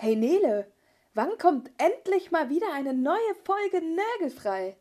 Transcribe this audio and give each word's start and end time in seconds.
Hey 0.00 0.14
Nele, 0.14 0.70
wann 1.14 1.36
kommt 1.38 1.72
endlich 1.76 2.30
mal 2.30 2.48
wieder 2.50 2.72
eine 2.72 2.94
neue 2.94 3.34
Folge 3.42 3.82
Nörgelfrei? 3.84 4.76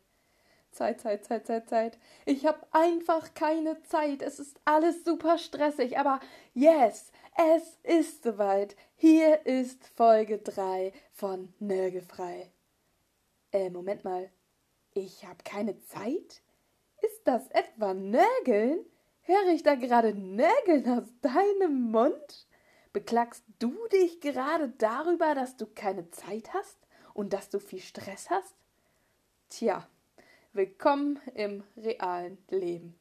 Zeit, 0.69 1.01
Zeit, 1.01 1.25
Zeit, 1.25 1.47
Zeit, 1.47 1.67
Zeit. 1.67 1.97
Ich 2.25 2.45
hab 2.45 2.67
einfach 2.69 3.33
keine 3.33 3.81
Zeit. 3.81 4.21
Es 4.21 4.37
ist 4.37 4.59
alles 4.63 5.03
super 5.03 5.39
stressig, 5.39 5.97
aber 5.97 6.19
yes, 6.53 7.11
es 7.35 7.79
ist 7.81 8.21
soweit. 8.21 8.75
Hier 8.95 9.43
ist 9.47 9.87
Folge 9.95 10.37
3 10.37 10.93
von 11.13 11.51
Nörgelfrei. 11.57 12.51
Äh, 13.51 13.71
Moment 13.71 14.03
mal. 14.03 14.29
Ich 14.93 15.25
hab 15.25 15.43
keine 15.43 15.79
Zeit? 15.79 16.43
Ist 17.01 17.21
das 17.23 17.47
etwa 17.47 17.95
Nörgeln? 17.95 18.85
Höre 19.21 19.47
ich 19.47 19.63
da 19.63 19.73
gerade 19.73 20.13
Nörgeln 20.13 20.87
aus 20.87 21.07
deinem 21.21 21.89
Mund? 21.89 22.46
Beklagst 22.97 23.43
du 23.59 23.75
dich 23.91 24.21
gerade 24.21 24.69
darüber, 24.79 25.35
dass 25.35 25.55
du 25.55 25.67
keine 25.67 26.09
Zeit 26.09 26.51
hast 26.55 26.79
und 27.13 27.31
dass 27.31 27.47
du 27.51 27.59
viel 27.59 27.79
Stress 27.79 28.31
hast? 28.31 28.55
Tja, 29.49 29.87
willkommen 30.51 31.19
im 31.35 31.63
realen 31.77 32.39
Leben. 32.49 32.97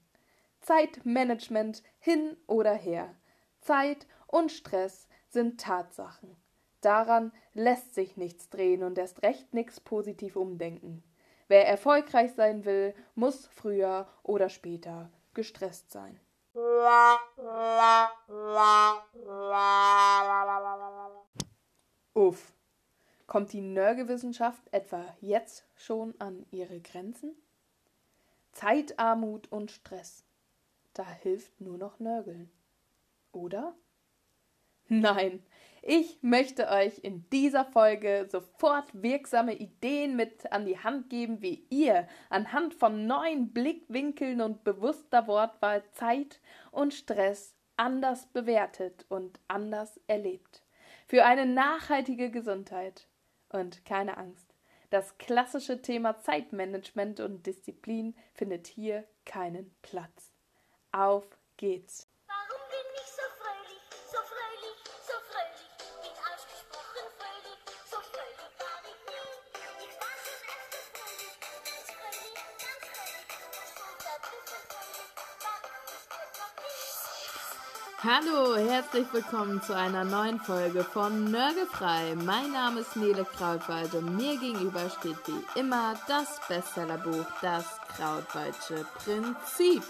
Zeitmanagement 0.61 1.83
hin 1.99 2.37
oder 2.47 2.75
her. 2.75 3.15
Zeit 3.63 4.07
und 4.27 4.53
Stress 4.53 5.09
sind 5.31 5.63
Tatsachen. 5.63 6.37
Daran 6.83 7.33
lässt 7.55 7.95
sich 7.95 8.19
nichts 8.19 8.51
drehen 8.51 8.83
und 8.83 8.99
erst 8.99 9.23
recht 9.23 9.55
nichts 9.55 9.81
positiv 9.81 10.37
umdenken. 10.37 11.03
Wer 11.49 11.67
erfolgreich 11.67 12.35
sein 12.35 12.67
will, 12.67 12.95
muss 13.15 13.47
früher 13.47 14.07
oder 14.23 14.51
später 14.51 15.11
gestresst 15.33 15.91
sein. 15.91 16.21
Uff. 22.15 22.55
Kommt 23.27 23.53
die 23.53 23.61
Nörgelwissenschaft 23.61 24.63
etwa 24.73 25.05
jetzt 25.21 25.67
schon 25.75 26.19
an 26.19 26.47
ihre 26.51 26.81
Grenzen? 26.81 27.37
Zeitarmut 28.53 29.53
und 29.53 29.71
Stress. 29.71 30.25
Da 30.95 31.07
hilft 31.07 31.61
nur 31.61 31.77
noch 31.77 31.99
Nörgeln. 31.99 32.51
Oder? 33.33 33.75
Nein, 34.89 35.45
ich 35.89 36.19
möchte 36.21 36.69
euch 36.69 36.99
in 36.99 37.29
dieser 37.31 37.65
Folge 37.65 38.27
sofort 38.29 38.91
wirksame 38.93 39.55
Ideen 39.55 40.17
mit 40.17 40.51
an 40.51 40.67
die 40.67 40.79
Hand 40.79 41.11
geben, 41.11 41.43
wie 41.43 41.65
ihr 41.71 42.09
anhand 42.29 42.75
von 42.75 43.07
neuen 43.07 43.53
Blickwinkeln 43.53 44.41
und 44.41 44.65
bewusster 44.65 45.29
Wortwahl 45.29 45.85
Zeit 45.93 46.41
und 46.73 46.93
Stress 46.93 47.55
anders 47.77 48.27
bewertet 48.27 49.07
und 49.09 49.39
anders 49.47 50.01
erlebt. 50.09 50.65
Für 51.07 51.25
eine 51.25 51.47
nachhaltige 51.47 52.31
Gesundheit. 52.31 53.07
Und 53.49 53.85
keine 53.85 54.17
Angst, 54.17 54.57
das 54.91 55.19
klassische 55.19 55.81
Thema 55.81 56.19
Zeitmanagement 56.19 57.21
und 57.21 57.47
Disziplin 57.47 58.17
findet 58.35 58.67
hier 58.67 59.05
keinen 59.25 59.73
Platz. 59.83 60.33
Auf 60.91 61.39
geht's! 61.57 62.06
Hallo, 78.19 78.57
herzlich 78.57 79.07
willkommen 79.13 79.61
zu 79.61 79.77
einer 79.77 80.03
neuen 80.03 80.41
Folge 80.41 80.85
von 80.85 81.31
Nörgelfrei. 81.31 82.15
Mein 82.25 82.51
Name 82.51 82.81
ist 82.81 82.97
Nele 82.97 83.27
Krautwald 83.37 83.93
und 83.93 84.17
mir 84.17 84.39
gegenüber 84.39 84.89
steht 84.89 85.19
wie 85.27 85.61
immer 85.61 85.93
das 86.09 86.41
Bestsellerbuch 86.49 87.27
Das 87.43 87.79
Krautwaldsche 87.95 88.87
Prinzip. 89.05 89.83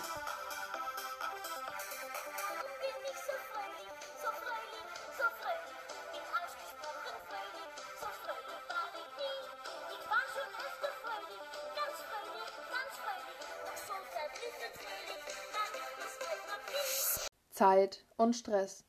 Zeit 17.56 18.04
und 18.18 18.36
Stress. 18.36 18.84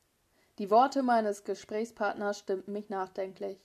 Die 0.58 0.70
Worte 0.70 1.02
meines 1.02 1.44
Gesprächspartners 1.44 2.38
stimmten 2.38 2.72
mich 2.72 2.90
nachdenklich. 2.90 3.58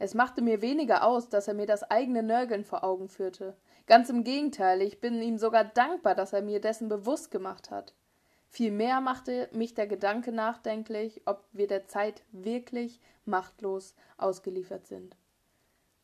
Es 0.00 0.14
machte 0.14 0.42
mir 0.42 0.60
weniger 0.60 1.04
aus, 1.04 1.28
dass 1.28 1.46
er 1.46 1.54
mir 1.54 1.66
das 1.66 1.84
eigene 1.84 2.24
Nörgeln 2.24 2.64
vor 2.64 2.82
Augen 2.82 3.08
führte. 3.08 3.56
Ganz 3.86 4.10
im 4.10 4.24
Gegenteil, 4.24 4.82
ich 4.82 5.00
bin 5.00 5.22
ihm 5.22 5.38
sogar 5.38 5.64
dankbar, 5.64 6.16
dass 6.16 6.32
er 6.32 6.42
mir 6.42 6.60
dessen 6.60 6.88
bewusst 6.88 7.30
gemacht 7.30 7.70
hat. 7.70 7.94
Vielmehr 8.48 9.00
machte 9.00 9.48
mich 9.52 9.74
der 9.74 9.86
Gedanke 9.86 10.32
nachdenklich, 10.32 11.22
ob 11.24 11.44
wir 11.52 11.68
der 11.68 11.86
Zeit 11.86 12.24
wirklich 12.32 13.00
machtlos 13.24 13.94
ausgeliefert 14.16 14.88
sind. 14.88 15.16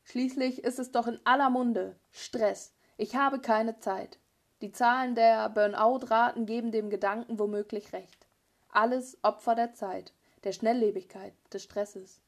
Schließlich 0.04 0.62
ist 0.62 0.78
es 0.78 0.92
doch 0.92 1.08
in 1.08 1.18
aller 1.24 1.50
Munde 1.50 1.96
Stress. 2.12 2.74
Ich 2.96 3.16
habe 3.16 3.40
keine 3.40 3.80
Zeit. 3.80 4.20
Die 4.64 4.72
Zahlen 4.72 5.14
der 5.14 5.50
Burnout-Raten 5.50 6.46
geben 6.46 6.72
dem 6.72 6.88
Gedanken 6.88 7.38
womöglich 7.38 7.92
recht. 7.92 8.26
Alles 8.70 9.18
Opfer 9.22 9.54
der 9.54 9.74
Zeit, 9.74 10.14
der 10.42 10.52
Schnelllebigkeit, 10.52 11.34
des 11.52 11.64
Stresses. 11.64 12.22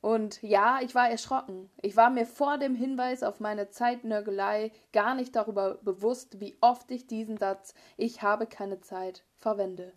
Und 0.00 0.40
ja, 0.44 0.78
ich 0.80 0.94
war 0.94 1.10
erschrocken. 1.10 1.70
Ich 1.82 1.96
war 1.96 2.10
mir 2.10 2.24
vor 2.24 2.56
dem 2.56 2.76
Hinweis 2.76 3.24
auf 3.24 3.40
meine 3.40 3.68
Zeitnörgelei 3.68 4.70
gar 4.92 5.16
nicht 5.16 5.34
darüber 5.34 5.78
bewusst, 5.82 6.38
wie 6.38 6.56
oft 6.60 6.88
ich 6.92 7.08
diesen 7.08 7.36
Satz 7.36 7.74
Ich 7.96 8.22
habe 8.22 8.46
keine 8.46 8.80
Zeit 8.80 9.24
verwende. 9.34 9.92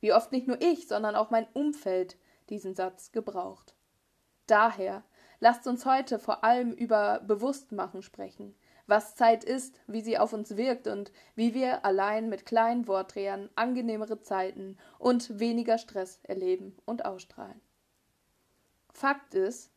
Wie 0.00 0.12
oft 0.12 0.32
nicht 0.32 0.48
nur 0.48 0.60
ich, 0.60 0.88
sondern 0.88 1.14
auch 1.14 1.30
mein 1.30 1.46
Umfeld 1.52 2.16
diesen 2.48 2.74
Satz 2.74 3.12
gebraucht. 3.12 3.76
Daher 4.48 5.04
lasst 5.38 5.68
uns 5.68 5.86
heute 5.86 6.18
vor 6.18 6.42
allem 6.42 6.72
über 6.72 7.20
Bewusstmachen 7.20 8.02
sprechen, 8.02 8.56
was 8.86 9.14
Zeit 9.14 9.44
ist, 9.44 9.80
wie 9.86 10.02
sie 10.02 10.18
auf 10.18 10.32
uns 10.32 10.56
wirkt 10.56 10.86
und 10.86 11.12
wie 11.34 11.54
wir 11.54 11.84
allein 11.84 12.28
mit 12.28 12.46
kleinen 12.46 12.86
Wortdrehern 12.86 13.48
angenehmere 13.54 14.20
Zeiten 14.20 14.76
und 14.98 15.38
weniger 15.38 15.78
Stress 15.78 16.20
erleben 16.22 16.76
und 16.84 17.04
ausstrahlen. 17.04 17.60
Fakt 18.92 19.34
ist, 19.34 19.70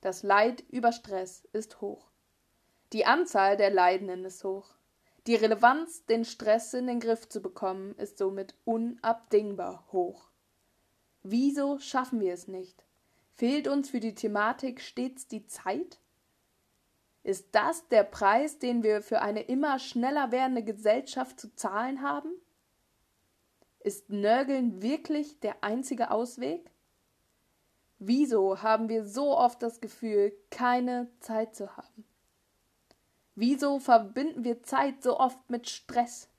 das 0.00 0.22
Leid 0.22 0.64
über 0.70 0.92
Stress 0.92 1.44
ist 1.52 1.80
hoch. 1.80 2.10
Die 2.92 3.04
Anzahl 3.04 3.56
der 3.56 3.70
Leidenden 3.70 4.24
ist 4.24 4.44
hoch. 4.44 4.74
Die 5.26 5.34
Relevanz, 5.34 6.06
den 6.06 6.24
Stress 6.24 6.72
in 6.72 6.86
den 6.86 7.00
Griff 7.00 7.28
zu 7.28 7.42
bekommen, 7.42 7.94
ist 7.96 8.16
somit 8.16 8.54
unabdingbar 8.64 9.86
hoch. 9.92 10.30
Wieso 11.22 11.78
schaffen 11.78 12.20
wir 12.20 12.32
es 12.32 12.48
nicht? 12.48 12.84
Fehlt 13.34 13.68
uns 13.68 13.90
für 13.90 14.00
die 14.00 14.14
Thematik 14.14 14.80
stets 14.80 15.28
die 15.28 15.46
Zeit? 15.46 15.98
Ist 17.28 17.48
das 17.52 17.86
der 17.88 18.04
Preis, 18.04 18.58
den 18.58 18.82
wir 18.82 19.02
für 19.02 19.20
eine 19.20 19.42
immer 19.42 19.78
schneller 19.78 20.32
werdende 20.32 20.64
Gesellschaft 20.64 21.38
zu 21.38 21.54
zahlen 21.54 22.00
haben? 22.00 22.30
Ist 23.80 24.08
Nörgeln 24.08 24.80
wirklich 24.80 25.38
der 25.40 25.62
einzige 25.62 26.10
Ausweg? 26.10 26.70
Wieso 27.98 28.62
haben 28.62 28.88
wir 28.88 29.04
so 29.04 29.36
oft 29.36 29.62
das 29.62 29.82
Gefühl, 29.82 30.32
keine 30.50 31.06
Zeit 31.20 31.54
zu 31.54 31.76
haben? 31.76 32.06
Wieso 33.34 33.78
verbinden 33.78 34.42
wir 34.42 34.62
Zeit 34.62 35.02
so 35.02 35.20
oft 35.20 35.50
mit 35.50 35.68
Stress? 35.68 36.30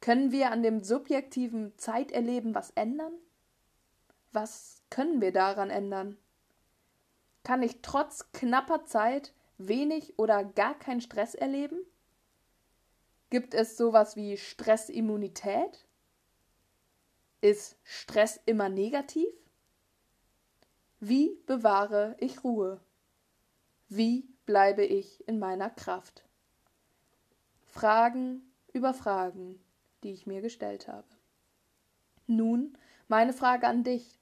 Können 0.00 0.32
wir 0.32 0.50
an 0.50 0.62
dem 0.62 0.82
subjektiven 0.82 1.76
Zeiterleben 1.76 2.54
was 2.54 2.70
ändern? 2.70 3.12
Was 4.32 4.82
können 4.88 5.20
wir 5.20 5.34
daran 5.34 5.68
ändern? 5.68 6.16
Kann 7.44 7.62
ich 7.62 7.82
trotz 7.82 8.32
knapper 8.32 8.86
Zeit 8.86 9.34
wenig 9.58 10.18
oder 10.18 10.44
gar 10.44 10.78
keinen 10.78 11.00
Stress 11.00 11.34
erleben? 11.34 11.78
Gibt 13.30 13.54
es 13.54 13.76
sowas 13.76 14.16
wie 14.16 14.36
Stressimmunität? 14.36 15.86
Ist 17.40 17.76
Stress 17.84 18.40
immer 18.46 18.68
negativ? 18.68 19.28
Wie 21.00 21.38
bewahre 21.46 22.16
ich 22.18 22.42
Ruhe? 22.42 22.80
Wie 23.88 24.28
bleibe 24.46 24.84
ich 24.84 25.26
in 25.28 25.38
meiner 25.38 25.70
Kraft? 25.70 26.24
Fragen 27.66 28.42
über 28.72 28.94
Fragen, 28.94 29.62
die 30.02 30.12
ich 30.12 30.26
mir 30.26 30.40
gestellt 30.40 30.88
habe. 30.88 31.06
Nun 32.26 32.76
meine 33.08 33.32
Frage 33.32 33.66
an 33.66 33.84
dich. 33.84 34.17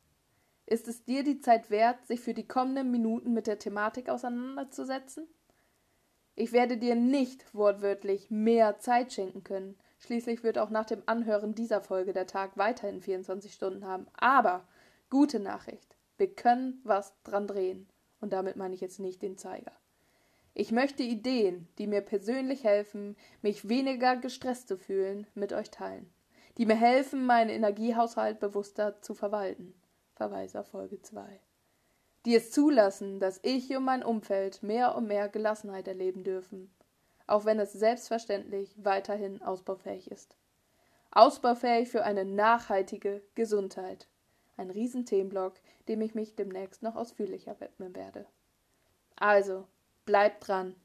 Ist 0.66 0.88
es 0.88 1.04
dir 1.04 1.22
die 1.22 1.38
Zeit 1.38 1.70
wert, 1.70 2.04
sich 2.06 2.20
für 2.20 2.34
die 2.34 2.48
kommenden 2.48 2.90
Minuten 2.90 3.32
mit 3.32 3.46
der 3.46 3.60
Thematik 3.60 4.08
auseinanderzusetzen? 4.08 5.28
Ich 6.34 6.52
werde 6.52 6.76
dir 6.76 6.96
nicht 6.96 7.54
wortwörtlich 7.54 8.30
mehr 8.30 8.78
Zeit 8.80 9.12
schenken 9.12 9.44
können. 9.44 9.78
Schließlich 10.00 10.42
wird 10.42 10.58
auch 10.58 10.70
nach 10.70 10.84
dem 10.84 11.02
Anhören 11.06 11.54
dieser 11.54 11.80
Folge 11.80 12.12
der 12.12 12.26
Tag 12.26 12.56
weiterhin 12.56 13.00
24 13.00 13.54
Stunden 13.54 13.86
haben. 13.86 14.06
Aber 14.14 14.66
gute 15.08 15.38
Nachricht. 15.38 15.96
Wir 16.18 16.34
können 16.34 16.80
was 16.82 17.14
dran 17.22 17.46
drehen. 17.46 17.88
Und 18.20 18.32
damit 18.32 18.56
meine 18.56 18.74
ich 18.74 18.80
jetzt 18.80 18.98
nicht 18.98 19.22
den 19.22 19.38
Zeiger. 19.38 19.72
Ich 20.52 20.72
möchte 20.72 21.02
Ideen, 21.02 21.68
die 21.78 21.86
mir 21.86 22.00
persönlich 22.00 22.64
helfen, 22.64 23.16
mich 23.40 23.68
weniger 23.68 24.16
gestresst 24.16 24.68
zu 24.68 24.76
fühlen, 24.76 25.26
mit 25.34 25.52
euch 25.52 25.70
teilen. 25.70 26.10
Die 26.58 26.66
mir 26.66 26.76
helfen, 26.76 27.24
meinen 27.24 27.50
Energiehaushalt 27.50 28.40
bewusster 28.40 29.00
zu 29.00 29.14
verwalten. 29.14 29.74
Verweis 30.16 30.56
auf 30.56 30.66
Folge 30.68 31.00
2. 31.00 31.40
Die 32.24 32.34
es 32.34 32.50
zulassen, 32.50 33.20
dass 33.20 33.38
ich 33.42 33.74
und 33.76 33.84
mein 33.84 34.02
Umfeld 34.02 34.62
mehr 34.62 34.96
und 34.96 35.06
mehr 35.06 35.28
Gelassenheit 35.28 35.86
erleben 35.86 36.24
dürfen. 36.24 36.74
Auch 37.28 37.44
wenn 37.44 37.60
es 37.60 37.72
selbstverständlich 37.72 38.74
weiterhin 38.82 39.42
ausbaufähig 39.42 40.10
ist. 40.10 40.36
Ausbaufähig 41.12 41.88
für 41.88 42.04
eine 42.04 42.24
nachhaltige 42.24 43.22
Gesundheit. 43.36 44.08
Ein 44.56 44.70
Riesenthemenblock, 44.70 45.54
dem 45.88 46.00
ich 46.00 46.14
mich 46.14 46.34
demnächst 46.34 46.82
noch 46.82 46.96
ausführlicher 46.96 47.60
widmen 47.60 47.94
werde. 47.94 48.26
Also, 49.14 49.66
Bleibt 50.06 50.46
dran. 50.46 50.76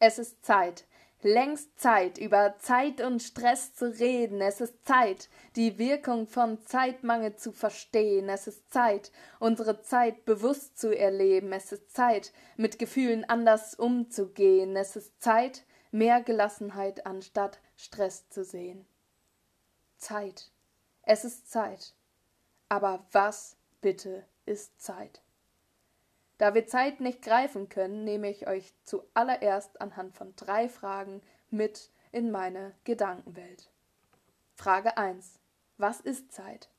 Es 0.00 0.18
ist 0.18 0.44
Zeit, 0.44 0.88
längst 1.22 1.78
Zeit, 1.78 2.18
über 2.18 2.56
Zeit 2.58 3.00
und 3.00 3.22
Stress 3.22 3.74
zu 3.74 3.98
reden. 3.98 4.40
Es 4.40 4.60
ist 4.60 4.86
Zeit, 4.86 5.28
die 5.56 5.78
Wirkung 5.78 6.26
von 6.26 6.60
Zeitmangel 6.64 7.36
zu 7.36 7.52
verstehen. 7.52 8.28
Es 8.28 8.46
ist 8.46 8.72
Zeit, 8.72 9.12
unsere 9.38 9.82
Zeit 9.82 10.24
bewusst 10.24 10.78
zu 10.78 10.96
erleben. 10.96 11.52
Es 11.52 11.72
ist 11.72 11.94
Zeit, 11.94 12.32
mit 12.56 12.78
Gefühlen 12.78 13.24
anders 13.24 13.74
umzugehen. 13.74 14.76
Es 14.76 14.96
ist 14.96 15.22
Zeit, 15.22 15.64
mehr 15.90 16.22
Gelassenheit 16.22 17.06
anstatt 17.06 17.58
Stress 17.76 18.28
zu 18.30 18.44
sehen. 18.44 18.86
Zeit. 19.98 20.50
Es 21.02 21.24
ist 21.24 21.50
Zeit. 21.50 21.94
Aber 22.68 23.04
was 23.12 23.56
bitte 23.80 24.24
ist 24.46 24.80
Zeit? 24.80 25.20
Da 26.40 26.54
wir 26.54 26.66
Zeit 26.66 27.00
nicht 27.00 27.20
greifen 27.20 27.68
können, 27.68 28.02
nehme 28.02 28.30
ich 28.30 28.48
euch 28.48 28.72
zuallererst 28.84 29.78
anhand 29.78 30.16
von 30.16 30.34
drei 30.36 30.70
Fragen 30.70 31.20
mit 31.50 31.90
in 32.12 32.30
meine 32.30 32.72
Gedankenwelt. 32.84 33.70
Frage 34.54 34.96
1. 34.96 35.38
Was 35.76 36.00
ist 36.00 36.32
Zeit? 36.32 36.70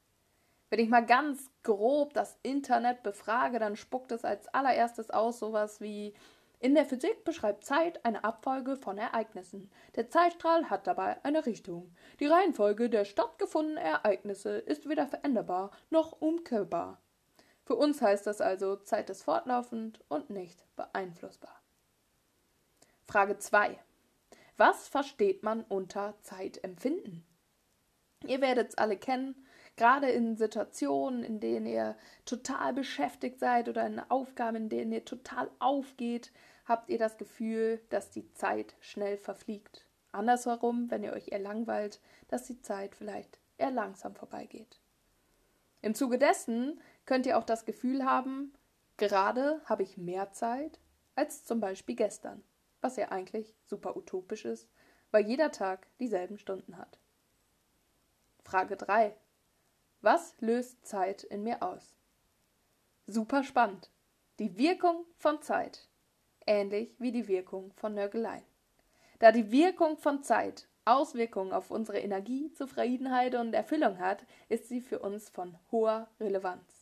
Wenn 0.71 0.79
ich 0.79 0.89
mal 0.89 1.05
ganz 1.05 1.51
grob 1.61 2.15
das 2.15 2.39
Internet 2.41 3.03
befrage, 3.03 3.59
dann 3.59 3.75
spuckt 3.75 4.11
es 4.11 4.25
als 4.25 4.47
allererstes 4.47 5.11
aus 5.11 5.37
sowas 5.37 5.79
wie 5.79 6.15
in 6.59 6.73
der 6.73 6.85
Physik 6.85 7.23
beschreibt 7.23 7.63
Zeit 7.63 8.03
eine 8.03 8.23
Abfolge 8.23 8.77
von 8.77 8.97
Ereignissen. 8.97 9.69
Der 9.95 10.09
Zeitstrahl 10.09 10.71
hat 10.71 10.87
dabei 10.87 11.23
eine 11.23 11.45
Richtung. 11.45 11.93
Die 12.19 12.25
Reihenfolge 12.25 12.89
der 12.89 13.05
stattgefundenen 13.05 13.77
Ereignisse 13.77 14.57
ist 14.57 14.89
weder 14.89 15.05
veränderbar 15.05 15.69
noch 15.91 16.19
umkehrbar. 16.19 16.99
Für 17.71 17.77
uns 17.77 18.01
heißt 18.01 18.27
das 18.27 18.41
also, 18.41 18.75
Zeit 18.75 19.09
ist 19.09 19.23
fortlaufend 19.23 20.03
und 20.09 20.29
nicht 20.29 20.65
beeinflussbar. 20.75 21.61
Frage 23.07 23.37
2. 23.37 23.79
Was 24.57 24.89
versteht 24.89 25.41
man 25.43 25.63
unter 25.63 26.15
Zeitempfinden? 26.21 27.23
Ihr 28.27 28.41
werdet 28.41 28.71
es 28.71 28.77
alle 28.77 28.97
kennen, 28.97 29.47
gerade 29.77 30.09
in 30.09 30.35
Situationen, 30.35 31.23
in 31.23 31.39
denen 31.39 31.65
ihr 31.65 31.95
total 32.25 32.73
beschäftigt 32.73 33.39
seid 33.39 33.69
oder 33.69 33.87
in 33.87 34.01
Aufgaben, 34.01 34.57
in 34.57 34.67
denen 34.67 34.91
ihr 34.91 35.05
total 35.05 35.49
aufgeht, 35.59 36.33
habt 36.65 36.89
ihr 36.89 36.97
das 36.97 37.17
Gefühl, 37.17 37.79
dass 37.87 38.09
die 38.09 38.33
Zeit 38.33 38.75
schnell 38.81 39.15
verfliegt. 39.15 39.87
Andersherum, 40.11 40.91
wenn 40.91 41.05
ihr 41.05 41.13
euch 41.13 41.29
eher 41.29 41.39
langweilt, 41.39 42.01
dass 42.27 42.43
die 42.43 42.59
Zeit 42.59 42.95
vielleicht 42.95 43.39
eher 43.57 43.71
langsam 43.71 44.13
vorbeigeht. 44.13 44.81
Im 45.81 45.95
Zuge 45.95 46.19
dessen 46.19 46.79
könnt 47.05 47.25
ihr 47.25 47.37
auch 47.37 47.43
das 47.43 47.65
Gefühl 47.65 48.05
haben, 48.05 48.53
gerade 48.97 49.61
habe 49.65 49.83
ich 49.83 49.97
mehr 49.97 50.31
Zeit 50.31 50.79
als 51.15 51.43
zum 51.43 51.59
Beispiel 51.59 51.95
gestern, 51.95 52.43
was 52.81 52.95
ja 52.95 53.09
eigentlich 53.09 53.55
super 53.65 53.97
utopisch 53.97 54.45
ist, 54.45 54.69
weil 55.11 55.27
jeder 55.27 55.51
Tag 55.51 55.87
dieselben 55.99 56.37
Stunden 56.37 56.77
hat. 56.77 56.99
Frage 58.43 58.77
3. 58.77 59.15
Was 60.01 60.35
löst 60.39 60.85
Zeit 60.85 61.23
in 61.23 61.43
mir 61.43 61.61
aus? 61.61 61.95
Super 63.07 63.43
spannend. 63.43 63.91
Die 64.39 64.57
Wirkung 64.57 65.05
von 65.17 65.41
Zeit. 65.41 65.87
Ähnlich 66.47 66.95
wie 66.99 67.11
die 67.11 67.27
Wirkung 67.27 67.71
von 67.73 67.93
Nörgeleien. 67.93 68.45
Da 69.19 69.31
die 69.31 69.51
Wirkung 69.51 69.97
von 69.97 70.23
Zeit 70.23 70.67
Auswirkungen 70.85 71.53
auf 71.53 71.69
unsere 71.69 71.99
Energie, 71.99 72.51
Zufriedenheit 72.53 73.35
und 73.35 73.53
Erfüllung 73.53 73.99
hat, 73.99 74.25
ist 74.49 74.67
sie 74.67 74.81
für 74.81 74.99
uns 74.99 75.29
von 75.29 75.59
hoher 75.71 76.07
Relevanz. 76.19 76.80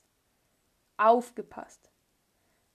Aufgepasst! 1.00 1.90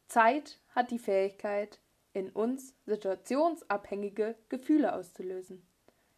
Zeit 0.08 0.58
hat 0.70 0.90
die 0.90 0.98
Fähigkeit, 0.98 1.78
in 2.14 2.30
uns 2.30 2.74
situationsabhängige 2.86 4.34
Gefühle 4.48 4.94
auszulösen. 4.94 5.66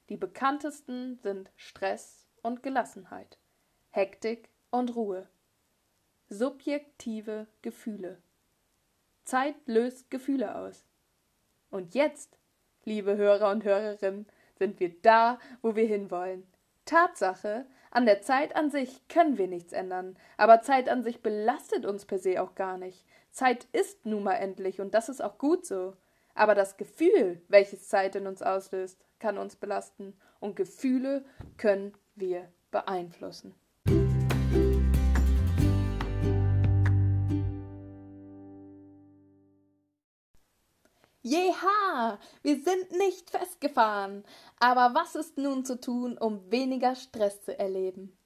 Die 0.08 0.16
bekanntesten 0.16 1.18
sind 1.18 1.50
Stress 1.56 2.28
und 2.42 2.62
Gelassenheit, 2.62 3.38
Hektik 3.90 4.50
und 4.70 4.94
Ruhe. 4.94 5.28
Subjektive 6.28 7.48
Gefühle. 7.62 8.22
Zeit 9.24 9.56
löst 9.66 10.08
Gefühle 10.08 10.54
aus. 10.54 10.84
Und 11.70 11.96
jetzt, 11.96 12.38
liebe 12.84 13.16
Hörer 13.16 13.50
und 13.50 13.64
Hörerinnen, 13.64 14.26
sind 14.60 14.78
wir 14.78 14.94
da, 15.02 15.40
wo 15.60 15.74
wir 15.74 15.88
hinwollen. 15.88 16.46
Tatsache, 16.84 17.66
an 17.96 18.04
der 18.04 18.20
Zeit 18.20 18.54
an 18.54 18.70
sich 18.70 19.08
können 19.08 19.38
wir 19.38 19.48
nichts 19.48 19.72
ändern, 19.72 20.18
aber 20.36 20.60
Zeit 20.60 20.90
an 20.90 21.02
sich 21.02 21.22
belastet 21.22 21.86
uns 21.86 22.04
per 22.04 22.18
se 22.18 22.42
auch 22.42 22.54
gar 22.54 22.76
nicht. 22.76 23.06
Zeit 23.30 23.66
ist 23.72 24.04
nun 24.04 24.22
mal 24.22 24.34
endlich 24.34 24.82
und 24.82 24.92
das 24.92 25.08
ist 25.08 25.22
auch 25.24 25.38
gut 25.38 25.64
so. 25.64 25.96
Aber 26.34 26.54
das 26.54 26.76
Gefühl, 26.76 27.40
welches 27.48 27.88
Zeit 27.88 28.14
in 28.14 28.26
uns 28.26 28.42
auslöst, 28.42 29.02
kann 29.18 29.38
uns 29.38 29.56
belasten 29.56 30.12
und 30.40 30.56
Gefühle 30.56 31.24
können 31.56 31.94
wir 32.16 32.46
beeinflussen. 32.70 33.54
Jeha, 41.26 42.20
wir 42.42 42.62
sind 42.62 42.92
nicht 42.92 43.30
festgefahren. 43.30 44.22
Aber 44.60 44.94
was 44.94 45.16
ist 45.16 45.36
nun 45.38 45.64
zu 45.64 45.80
tun, 45.80 46.16
um 46.16 46.52
weniger 46.52 46.94
Stress 46.94 47.42
zu 47.42 47.58
erleben? 47.58 48.16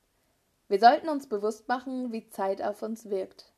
Wir 0.68 0.78
sollten 0.80 1.08
uns 1.08 1.26
bewusst 1.26 1.66
machen, 1.66 2.12
wie 2.12 2.28
Zeit 2.28 2.60
auf 2.60 2.82
uns 2.82 3.08
wirkt. 3.08 3.54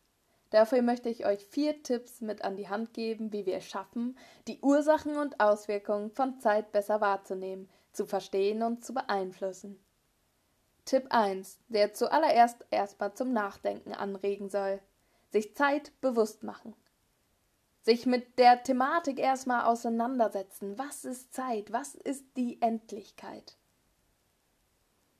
Dafür 0.50 0.82
möchte 0.82 1.08
ich 1.08 1.26
euch 1.26 1.44
vier 1.44 1.82
Tipps 1.82 2.20
mit 2.20 2.44
an 2.44 2.54
die 2.54 2.68
Hand 2.68 2.94
geben, 2.94 3.32
wie 3.32 3.44
wir 3.44 3.56
es 3.56 3.64
schaffen, 3.64 4.16
die 4.46 4.60
Ursachen 4.60 5.16
und 5.16 5.40
Auswirkungen 5.40 6.12
von 6.12 6.38
Zeit 6.38 6.70
besser 6.70 7.00
wahrzunehmen, 7.00 7.68
zu 7.92 8.06
verstehen 8.06 8.62
und 8.62 8.84
zu 8.84 8.94
beeinflussen. 8.94 9.76
Tipp 10.84 11.06
1, 11.10 11.58
der 11.66 11.94
zuallererst 11.94 12.64
erstmal 12.70 13.12
zum 13.14 13.32
Nachdenken 13.32 13.92
anregen 13.92 14.50
soll. 14.50 14.78
Sich 15.32 15.56
Zeit 15.56 15.90
bewusst 16.00 16.44
machen 16.44 16.76
sich 17.82 18.06
mit 18.06 18.38
der 18.38 18.62
Thematik 18.62 19.18
erstmal 19.18 19.64
auseinandersetzen. 19.64 20.78
Was 20.78 21.04
ist 21.04 21.34
Zeit? 21.34 21.72
Was 21.72 21.94
ist 21.94 22.24
die 22.36 22.62
Endlichkeit? 22.62 23.56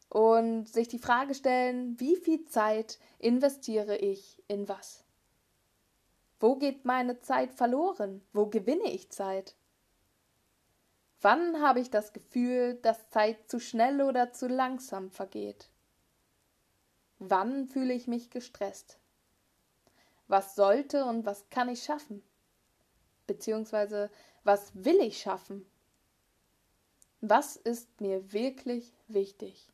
Und 0.09 0.69
sich 0.69 0.89
die 0.89 0.99
Frage 0.99 1.35
stellen, 1.35 1.99
wie 1.99 2.17
viel 2.17 2.45
Zeit 2.45 2.99
investiere 3.19 3.97
ich 3.97 4.43
in 4.47 4.69
was? 4.69 5.05
Wo 6.39 6.57
geht 6.57 6.85
meine 6.85 7.21
Zeit 7.21 7.53
verloren? 7.55 8.23
Wo 8.33 8.47
gewinne 8.47 8.91
ich 8.91 9.11
Zeit? 9.11 9.57
Wann 11.21 11.61
habe 11.63 11.81
ich 11.81 11.91
das 11.91 12.13
Gefühl, 12.13 12.75
dass 12.83 13.11
Zeit 13.11 13.49
zu 13.49 13.61
schnell 13.61 14.03
oder 14.03 14.33
zu 14.33 14.49
langsam 14.49 15.11
vergeht? 15.11 15.69
Wann 17.19 17.67
fühle 17.67 17.95
ich 17.95 18.09
mich 18.09 18.31
gestresst? 18.31 18.99
Was 20.27 20.55
sollte 20.55 21.05
und 21.05 21.25
was 21.25 21.49
kann 21.49 21.69
ich 21.69 21.85
schaffen? 21.85 22.23
Beziehungsweise 23.33 24.11
was 24.45 24.73
will 24.75 25.01
ich 25.01 25.21
schaffen? 25.21 25.65
Was 27.21 27.57
ist 27.57 28.01
mir 28.01 28.33
wirklich 28.33 28.93
wichtig, 29.09 29.69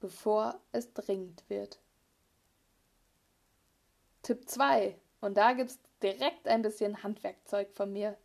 bevor 0.00 0.60
es 0.72 0.92
dringend 0.94 1.42
wird? 1.48 1.80
Tipp 4.22 4.48
2. 4.48 4.96
Und 5.20 5.36
da 5.36 5.52
gibt 5.52 5.70
es 5.70 5.78
direkt 6.02 6.48
ein 6.48 6.62
bisschen 6.62 7.02
Handwerkzeug 7.02 7.72
von 7.74 7.92
mir. 7.92 8.16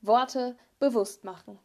Worte 0.00 0.56
bewusst 0.80 1.24
machen. 1.24 1.58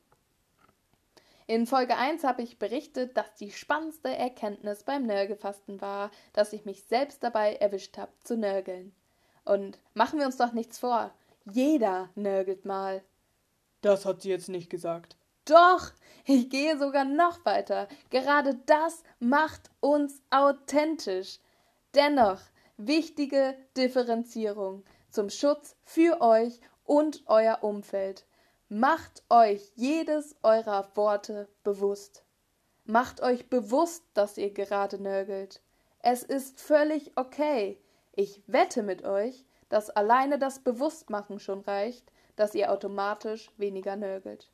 In 1.47 1.65
Folge 1.65 1.95
1 1.95 2.23
habe 2.23 2.41
ich 2.41 2.59
berichtet, 2.59 3.17
dass 3.17 3.33
die 3.35 3.51
spannendste 3.51 4.15
Erkenntnis 4.15 4.83
beim 4.83 5.03
Nörgelfasten 5.03 5.81
war, 5.81 6.11
dass 6.33 6.53
ich 6.53 6.65
mich 6.65 6.83
selbst 6.83 7.23
dabei 7.23 7.55
erwischt 7.55 7.97
habe 7.97 8.11
zu 8.23 8.37
nörgeln. 8.37 8.93
Und 9.45 9.79
machen 9.93 10.19
wir 10.19 10.25
uns 10.25 10.37
doch 10.37 10.51
nichts 10.51 10.77
vor, 10.77 11.11
jeder 11.51 12.09
nörgelt 12.15 12.65
mal. 12.65 13.03
Das 13.81 14.05
hat 14.05 14.21
sie 14.21 14.29
jetzt 14.29 14.49
nicht 14.49 14.69
gesagt. 14.69 15.15
Doch, 15.45 15.91
ich 16.25 16.49
gehe 16.49 16.77
sogar 16.77 17.05
noch 17.05 17.45
weiter. 17.45 17.87
Gerade 18.09 18.55
das 18.65 19.03
macht 19.19 19.69
uns 19.79 20.21
authentisch. 20.29 21.39
Dennoch, 21.95 22.41
wichtige 22.75 23.55
Differenzierung 23.77 24.83
zum 25.09 25.29
Schutz 25.29 25.75
für 25.83 26.21
euch 26.21 26.59
und 26.83 27.23
euer 27.27 27.59
Umfeld. 27.61 28.25
Macht 28.69 29.23
euch 29.29 29.71
jedes 29.75 30.35
eurer 30.43 30.91
Worte 30.95 31.47
bewusst. 31.63 32.23
Macht 32.83 33.21
euch 33.21 33.49
bewusst, 33.49 34.03
dass 34.13 34.37
ihr 34.37 34.53
gerade 34.53 35.01
nörgelt. 35.01 35.61
Es 35.99 36.23
ist 36.23 36.59
völlig 36.59 37.17
okay. 37.17 37.81
Ich 38.13 38.43
wette 38.47 38.83
mit 38.83 39.03
euch, 39.03 39.45
dass 39.69 39.89
alleine 39.89 40.39
das 40.39 40.59
Bewusstmachen 40.59 41.39
schon 41.39 41.61
reicht, 41.61 42.11
dass 42.35 42.55
ihr 42.55 42.71
automatisch 42.71 43.51
weniger 43.57 43.95
nörgelt. 43.95 44.51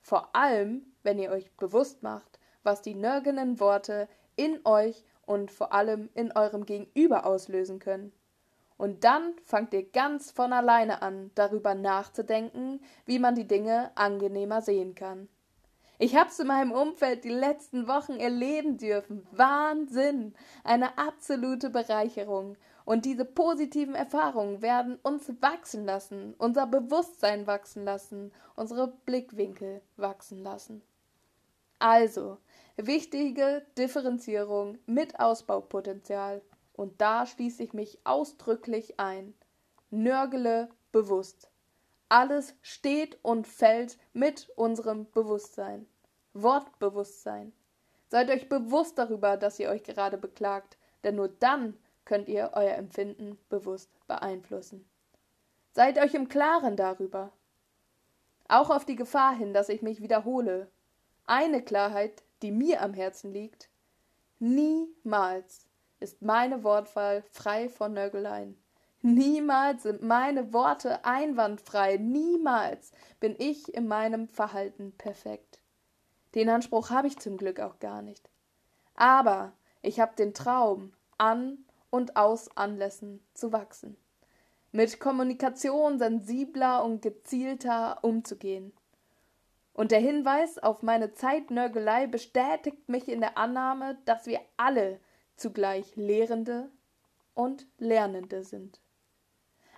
Vor 0.00 0.34
allem, 0.34 0.94
wenn 1.02 1.18
ihr 1.18 1.30
euch 1.30 1.50
bewusst 1.56 2.02
macht, 2.02 2.38
was 2.62 2.82
die 2.82 2.94
nörgelnden 2.94 3.60
Worte 3.60 4.08
in 4.36 4.60
euch 4.64 5.04
und 5.26 5.50
vor 5.50 5.72
allem 5.72 6.08
in 6.14 6.32
eurem 6.32 6.64
Gegenüber 6.64 7.26
auslösen 7.26 7.78
können. 7.78 8.12
Und 8.78 9.04
dann 9.04 9.34
fangt 9.44 9.74
ihr 9.74 9.90
ganz 9.90 10.30
von 10.30 10.52
alleine 10.52 11.02
an, 11.02 11.32
darüber 11.34 11.74
nachzudenken, 11.74 12.80
wie 13.04 13.18
man 13.18 13.34
die 13.34 13.48
Dinge 13.48 13.90
angenehmer 13.96 14.62
sehen 14.62 14.94
kann. 14.94 15.28
Ich 16.00 16.14
hab's 16.14 16.38
in 16.38 16.46
meinem 16.46 16.70
Umfeld 16.70 17.24
die 17.24 17.28
letzten 17.28 17.88
Wochen 17.88 18.20
erleben 18.20 18.78
dürfen. 18.78 19.26
Wahnsinn! 19.32 20.32
Eine 20.62 20.96
absolute 20.96 21.70
Bereicherung. 21.70 22.56
Und 22.88 23.04
diese 23.04 23.26
positiven 23.26 23.94
Erfahrungen 23.94 24.62
werden 24.62 24.98
uns 25.02 25.30
wachsen 25.42 25.84
lassen, 25.84 26.34
unser 26.38 26.66
Bewusstsein 26.66 27.46
wachsen 27.46 27.84
lassen, 27.84 28.32
unsere 28.56 28.88
Blickwinkel 29.04 29.82
wachsen 29.98 30.42
lassen. 30.42 30.80
Also, 31.78 32.38
wichtige 32.78 33.66
Differenzierung 33.76 34.78
mit 34.86 35.20
Ausbaupotenzial. 35.20 36.40
Und 36.72 36.98
da 36.98 37.26
schließe 37.26 37.62
ich 37.62 37.74
mich 37.74 37.98
ausdrücklich 38.04 38.98
ein. 38.98 39.34
Nörgele 39.90 40.70
bewusst. 40.90 41.50
Alles 42.08 42.54
steht 42.62 43.18
und 43.22 43.46
fällt 43.46 43.98
mit 44.14 44.48
unserem 44.56 45.10
Bewusstsein. 45.10 45.86
Wortbewusstsein. 46.32 47.52
Seid 48.06 48.30
euch 48.30 48.48
bewusst 48.48 48.96
darüber, 48.96 49.36
dass 49.36 49.58
ihr 49.58 49.68
euch 49.68 49.82
gerade 49.82 50.16
beklagt, 50.16 50.78
denn 51.04 51.16
nur 51.16 51.28
dann 51.28 51.76
könnt 52.08 52.28
ihr 52.28 52.52
euer 52.54 52.74
Empfinden 52.74 53.38
bewusst 53.50 53.90
beeinflussen. 54.08 54.88
Seid 55.72 55.98
euch 55.98 56.14
im 56.14 56.28
Klaren 56.28 56.74
darüber. 56.74 57.30
Auch 58.48 58.70
auf 58.70 58.86
die 58.86 58.96
Gefahr 58.96 59.36
hin, 59.36 59.52
dass 59.52 59.68
ich 59.68 59.82
mich 59.82 60.00
wiederhole. 60.00 60.68
Eine 61.26 61.62
Klarheit, 61.62 62.24
die 62.40 62.50
mir 62.50 62.80
am 62.80 62.94
Herzen 62.94 63.30
liegt. 63.30 63.68
Niemals 64.38 65.66
ist 66.00 66.22
meine 66.22 66.64
Wortwahl 66.64 67.22
frei 67.30 67.68
von 67.68 67.92
Nörgeleien. 67.92 68.56
Niemals 69.02 69.82
sind 69.82 70.02
meine 70.02 70.54
Worte 70.54 71.04
einwandfrei, 71.04 71.98
niemals 71.98 72.90
bin 73.20 73.36
ich 73.38 73.72
in 73.74 73.86
meinem 73.86 74.28
Verhalten 74.28 74.92
perfekt. 74.96 75.60
Den 76.34 76.48
Anspruch 76.48 76.88
habe 76.88 77.06
ich 77.06 77.18
zum 77.18 77.36
Glück 77.36 77.60
auch 77.60 77.78
gar 77.78 78.00
nicht. 78.00 78.30
Aber 78.94 79.52
ich 79.82 80.00
habe 80.00 80.16
den 80.16 80.32
Traum, 80.32 80.94
an 81.18 81.64
und 81.90 82.16
aus 82.16 82.54
Anlässen 82.56 83.26
zu 83.34 83.52
wachsen, 83.52 83.96
mit 84.72 85.00
Kommunikation 85.00 85.98
sensibler 85.98 86.84
und 86.84 87.02
gezielter 87.02 87.98
umzugehen. 88.02 88.72
Und 89.72 89.92
der 89.92 90.00
Hinweis 90.00 90.58
auf 90.58 90.82
meine 90.82 91.12
Zeitnörgelei 91.14 92.06
bestätigt 92.08 92.88
mich 92.88 93.08
in 93.08 93.20
der 93.20 93.38
Annahme, 93.38 93.96
dass 94.04 94.26
wir 94.26 94.40
alle 94.56 95.00
zugleich 95.36 95.94
Lehrende 95.94 96.68
und 97.34 97.66
Lernende 97.78 98.42
sind. 98.42 98.80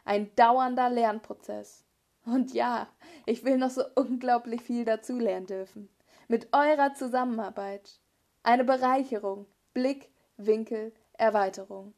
Ein 0.05 0.35
dauernder 0.35 0.89
Lernprozess. 0.89 1.85
Und 2.25 2.55
ja, 2.55 2.89
ich 3.27 3.45
will 3.45 3.59
noch 3.59 3.71
so 3.71 3.83
unglaublich 3.95 4.63
viel 4.63 4.85
dazulernen 4.85 5.47
dürfen. 5.47 5.91
Mit 6.29 6.49
eurer 6.53 6.95
Zusammenarbeit. 6.95 8.01
Eine 8.43 8.65
Bereicherung, 8.65 9.47
Blick, 9.75 10.11
Winkel, 10.39 10.95
Erweiterung. 11.13 11.93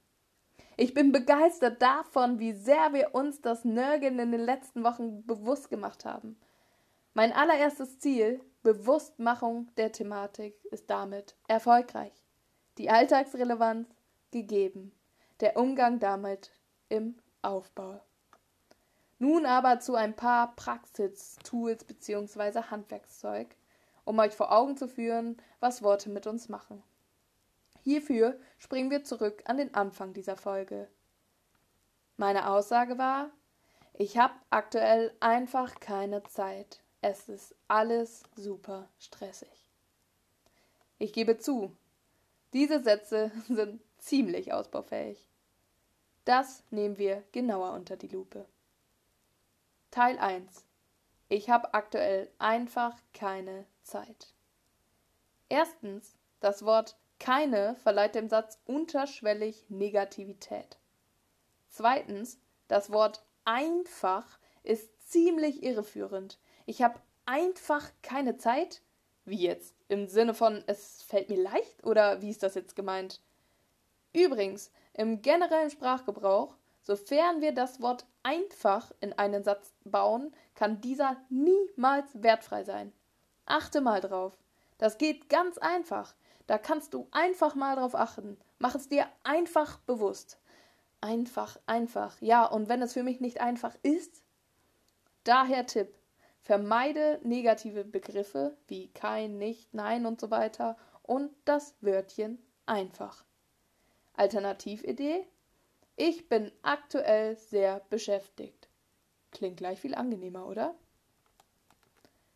Ich 0.83 0.95
bin 0.95 1.13
begeistert 1.13 1.81
davon, 1.81 2.41
wie 2.41 2.55
sehr 2.55 2.93
wir 2.93 3.15
uns 3.15 3.41
das 3.41 3.65
Nörgeln 3.65 4.19
in 4.19 4.33
den 4.33 4.41
letzten 4.41 4.83
Wochen 4.83 5.25
bewusst 5.25 5.71
gemacht 5.71 6.05
haben. 6.05 6.37
Mein 7.15 7.33
allererstes 7.33 8.01
Ziel, 8.01 8.41
Bewusstmachung 8.65 9.73
der 9.77 9.93
Thematik, 9.93 10.57
ist 10.73 10.91
damit 10.91 11.37
erfolgreich 11.47 12.13
die 12.79 12.91
Alltagsrelevanz 12.91 13.87
gegeben, 14.33 14.91
der 15.39 15.57
Umgang 15.57 16.01
damit 16.01 16.51
im 16.89 17.17
Aufbau. 17.43 18.01
Nun 19.21 19.47
aber 19.47 19.79
zu 19.79 19.95
ein 19.95 20.17
paar 20.17 20.57
Praxistools 20.57 21.85
bzw. 21.85 22.61
Handwerkszeug, 22.73 23.55
um 24.05 24.19
euch 24.19 24.33
vor 24.33 24.51
Augen 24.51 24.77
zu 24.77 24.89
führen, 24.89 25.37
was 25.61 25.85
Worte 25.85 26.11
mit 26.11 26.27
uns 26.27 26.49
machen. 26.49 26.83
Hierfür 27.83 28.39
springen 28.59 28.91
wir 28.91 29.05
zurück 29.05 29.43
an 29.47 29.57
den 29.57 29.75
Anfang 29.75 30.13
dieser 30.13 30.37
Folge. 30.37 30.89
Meine 32.17 32.49
Aussage 32.49 32.99
war, 32.99 33.31
ich 33.95 34.17
habe 34.17 34.35
aktuell 34.51 35.15
einfach 35.21 35.81
keine 35.81 36.23
Zeit. 36.25 36.81
Es 37.01 37.29
ist 37.29 37.55
alles 37.69 38.23
super 38.37 38.89
stressig. 38.99 39.71
Ich 40.99 41.13
gebe 41.13 41.39
zu, 41.39 41.77
diese 42.53 42.83
Sätze 42.83 43.33
sind 43.49 43.81
ziemlich 43.99 44.53
ausbaufähig. 44.53 45.29
Das 46.25 46.63
nehmen 46.71 46.99
wir 46.99 47.25
genauer 47.33 47.73
unter 47.73 47.97
die 47.97 48.09
Lupe. 48.09 48.47
Teil 49.91 50.19
1. 50.19 50.65
Ich 51.29 51.51
habe 51.51 51.75
aktuell 51.75 52.31
einfach 52.39 52.97
keine 53.13 53.67
Zeit. 53.83 54.33
Erstens, 55.49 56.15
das 56.41 56.65
Wort 56.65 56.97
keine 57.23 57.77
verleiht 57.77 58.15
dem 58.15 58.29
Satz 58.29 58.59
unterschwellig 58.67 59.65
Negativität. 59.69 60.77
Zweitens, 61.69 62.39
das 62.69 62.93
Wort 62.93 63.25
einfach 63.45 64.39
ist 64.63 65.11
ziemlich 65.11 65.63
irreführend. 65.63 66.39
Ich 66.67 66.83
habe 66.83 67.01
einfach 67.25 67.91
keine 68.03 68.37
Zeit 68.37 68.83
wie 69.25 69.37
jetzt? 69.37 69.77
Im 69.89 70.09
Sinne 70.09 70.35
von, 70.35 70.65
es 70.67 71.03
fällt 71.03 71.29
mir 71.29 71.41
leicht? 71.41 71.85
Oder 71.85 72.21
wie 72.23 72.31
ist 72.31 72.43
das 72.43 72.55
jetzt 72.55 72.75
gemeint? 72.75 73.21
Übrigens, 74.13 74.73
im 74.95 75.23
generellen 75.23 75.71
Sprachgebrauch, 75.71 76.57
sofern 76.83 77.41
wir 77.41 77.53
das 77.53 77.81
Wort 77.81 78.05
einfach 78.25 78.91
in 79.01 79.13
einen 79.13 79.45
Satz 79.45 79.73
bauen, 79.85 80.35
kann 80.55 80.81
dieser 80.81 81.17
niemals 81.31 82.11
wertfrei 82.15 82.65
sein. 82.65 82.93
Achte 83.47 83.81
mal 83.81 84.01
drauf. 84.01 84.37
Das 84.79 84.99
geht 84.99 85.29
ganz 85.29 85.59
einfach. 85.59 86.15
Da 86.53 86.59
kannst 86.59 86.93
du 86.93 87.09
einfach 87.13 87.55
mal 87.55 87.77
drauf 87.77 87.95
achten. 87.95 88.37
Mach 88.59 88.75
es 88.75 88.87
dir 88.87 89.07
einfach 89.25 89.79
bewusst. 89.79 90.39
Einfach, 91.01 91.59
einfach. 91.65 92.21
Ja, 92.21 92.45
und 92.45 92.69
wenn 92.69 92.83
es 92.83 92.93
für 92.93 93.03
mich 93.03 93.23
nicht 93.23 93.41
einfach 93.41 93.75
ist, 93.83 94.23
daher 95.25 95.65
Tipp. 95.65 95.95
Vermeide 96.43 97.21
negative 97.23 97.87
Begriffe 97.87 98.55
wie 98.69 98.89
kein, 98.89 99.39
nicht, 99.39 99.73
nein 99.73 100.05
und 100.05 100.21
so 100.21 100.31
weiter 100.31 100.77
und 101.03 101.31
das 101.47 101.75
Wörtchen 101.81 102.39
einfach. 102.67 103.25
Alternatividee? 104.13 105.27
Ich 105.97 106.29
bin 106.29 106.53
aktuell 106.61 107.39
sehr 107.39 107.81
beschäftigt. 107.89 108.69
Klingt 109.31 109.57
gleich 109.57 109.81
viel 109.81 109.95
angenehmer, 109.95 110.47
oder? 110.47 110.75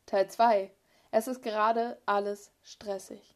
Teil 0.07 0.31
2. 0.31 0.71
Es 1.11 1.29
ist 1.29 1.43
gerade 1.43 2.01
alles 2.07 2.51
stressig. 2.63 3.36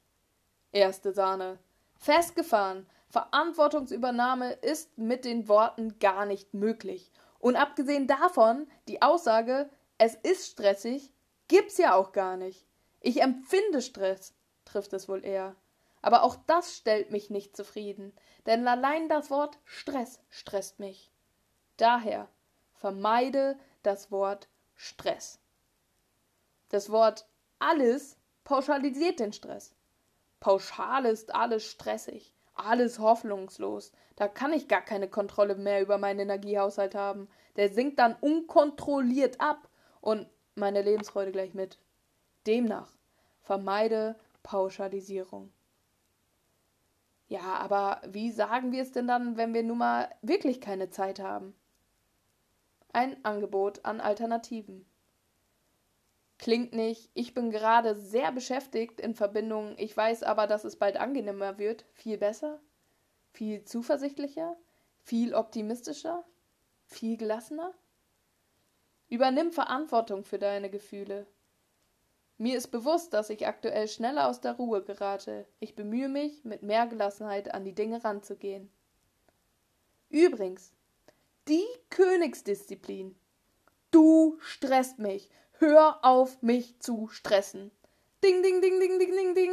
Erste 0.72 1.12
Sahne. 1.12 1.58
Festgefahren. 1.98 2.86
Verantwortungsübernahme 3.08 4.52
ist 4.52 4.96
mit 4.96 5.24
den 5.24 5.48
Worten 5.48 5.98
gar 5.98 6.26
nicht 6.26 6.54
möglich. 6.54 7.10
Und 7.40 7.56
abgesehen 7.56 8.06
davon, 8.06 8.68
die 8.86 9.02
Aussage, 9.02 9.68
es 9.98 10.14
ist 10.14 10.52
stressig, 10.52 11.12
gibt's 11.48 11.78
ja 11.78 11.94
auch 11.94 12.12
gar 12.12 12.36
nicht. 12.36 12.66
Ich 13.00 13.20
empfinde 13.20 13.82
Stress, 13.82 14.34
trifft 14.64 14.92
es 14.92 15.08
wohl 15.08 15.24
eher. 15.24 15.56
Aber 16.02 16.22
auch 16.22 16.36
das 16.46 16.76
stellt 16.76 17.10
mich 17.10 17.30
nicht 17.30 17.56
zufrieden, 17.56 18.12
denn 18.46 18.66
allein 18.66 19.08
das 19.08 19.30
Wort 19.30 19.58
Stress 19.64 20.20
stresst 20.28 20.78
mich. 20.78 21.10
Daher 21.76 22.28
vermeide 22.74 23.58
das 23.82 24.10
Wort 24.10 24.48
Stress. 24.76 25.40
Das 26.68 26.90
Wort 26.90 27.26
alles 27.58 28.16
pauschalisiert 28.44 29.18
den 29.18 29.32
Stress. 29.32 29.74
Pauschal 30.40 31.04
ist 31.04 31.34
alles 31.34 31.64
stressig, 31.64 32.34
alles 32.54 32.98
hoffnungslos. 32.98 33.92
Da 34.16 34.26
kann 34.28 34.52
ich 34.52 34.68
gar 34.68 34.82
keine 34.82 35.08
Kontrolle 35.08 35.54
mehr 35.54 35.80
über 35.82 35.98
meinen 35.98 36.20
Energiehaushalt 36.20 36.94
haben. 36.94 37.28
Der 37.56 37.68
sinkt 37.68 37.98
dann 37.98 38.16
unkontrolliert 38.20 39.40
ab 39.40 39.68
und 40.00 40.26
meine 40.54 40.82
Lebensfreude 40.82 41.32
gleich 41.32 41.54
mit. 41.54 41.78
Demnach 42.46 42.90
vermeide 43.42 44.16
Pauschalisierung. 44.42 45.52
Ja, 47.28 47.56
aber 47.56 48.00
wie 48.06 48.30
sagen 48.32 48.72
wir 48.72 48.82
es 48.82 48.92
denn 48.92 49.06
dann, 49.06 49.36
wenn 49.36 49.54
wir 49.54 49.62
nun 49.62 49.78
mal 49.78 50.08
wirklich 50.22 50.60
keine 50.60 50.90
Zeit 50.90 51.20
haben? 51.20 51.54
Ein 52.92 53.24
Angebot 53.24 53.84
an 53.84 54.00
Alternativen. 54.00 54.84
Klingt 56.40 56.72
nicht, 56.72 57.10
ich 57.12 57.34
bin 57.34 57.50
gerade 57.50 57.94
sehr 57.94 58.32
beschäftigt 58.32 58.98
in 58.98 59.14
Verbindung, 59.14 59.74
ich 59.76 59.94
weiß 59.94 60.22
aber, 60.22 60.46
dass 60.46 60.64
es 60.64 60.76
bald 60.76 60.96
angenehmer 60.96 61.58
wird, 61.58 61.84
viel 61.92 62.16
besser? 62.16 62.62
Viel 63.30 63.62
zuversichtlicher? 63.66 64.56
Viel 65.02 65.34
optimistischer? 65.34 66.24
Viel 66.86 67.18
gelassener? 67.18 67.74
Übernimm 69.10 69.52
Verantwortung 69.52 70.24
für 70.24 70.38
deine 70.38 70.70
Gefühle. 70.70 71.26
Mir 72.38 72.56
ist 72.56 72.68
bewusst, 72.68 73.12
dass 73.12 73.28
ich 73.28 73.46
aktuell 73.46 73.86
schneller 73.86 74.26
aus 74.26 74.40
der 74.40 74.54
Ruhe 74.54 74.82
gerate. 74.82 75.46
Ich 75.58 75.74
bemühe 75.74 76.08
mich, 76.08 76.42
mit 76.42 76.62
mehr 76.62 76.86
Gelassenheit 76.86 77.52
an 77.52 77.66
die 77.66 77.74
Dinge 77.74 78.02
ranzugehen. 78.02 78.70
Übrigens, 80.08 80.72
die 81.48 81.66
Königsdisziplin. 81.90 83.14
Du 83.90 84.38
stresst 84.40 84.98
mich. 84.98 85.28
Hör 85.62 85.98
auf, 86.02 86.40
mich 86.40 86.80
zu 86.80 87.08
stressen. 87.08 87.70
Ding, 88.24 88.42
ding, 88.42 88.62
ding, 88.62 88.80
ding, 88.80 88.98
ding, 88.98 89.14
ding, 89.14 89.34
ding. 89.34 89.50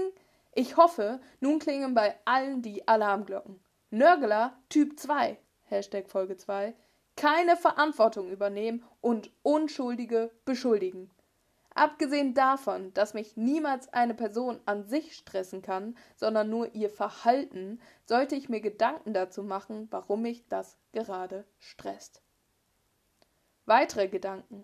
Ich 0.56 0.78
hoffe, 0.78 1.20
nun 1.42 1.60
klingen 1.60 1.94
bei 1.96 2.16
allen 2.24 2.62
die 2.62 2.88
Alarmglocken. 2.88 3.60
Nörgler 3.90 4.58
Typ 4.70 4.98
2, 4.98 5.38
Hashtag 5.66 6.10
Folge 6.10 6.38
2, 6.38 6.74
keine 7.18 7.58
Verantwortung 7.58 8.32
übernehmen 8.32 8.86
und 9.02 9.32
Unschuldige 9.44 10.32
beschuldigen. 10.46 11.12
Abgesehen 11.76 12.34
davon, 12.34 12.94
dass 12.94 13.14
mich 13.14 13.36
niemals 13.36 13.92
eine 13.92 14.14
Person 14.14 14.62
an 14.66 14.86
sich 14.86 15.14
stressen 15.14 15.62
kann, 15.62 15.98
sondern 16.16 16.50
nur 16.50 16.74
ihr 16.74 16.90
Verhalten, 16.90 17.82
sollte 18.06 18.38
ich 18.38 18.48
mir 18.48 18.62
Gedanken 18.62 19.14
dazu 19.14 19.44
machen, 19.44 19.90
warum 19.92 20.22
mich 20.22 20.48
das 20.48 20.78
gerade 20.94 21.44
stresst. 21.60 22.22
Weitere 23.66 24.08
Gedanken. 24.08 24.64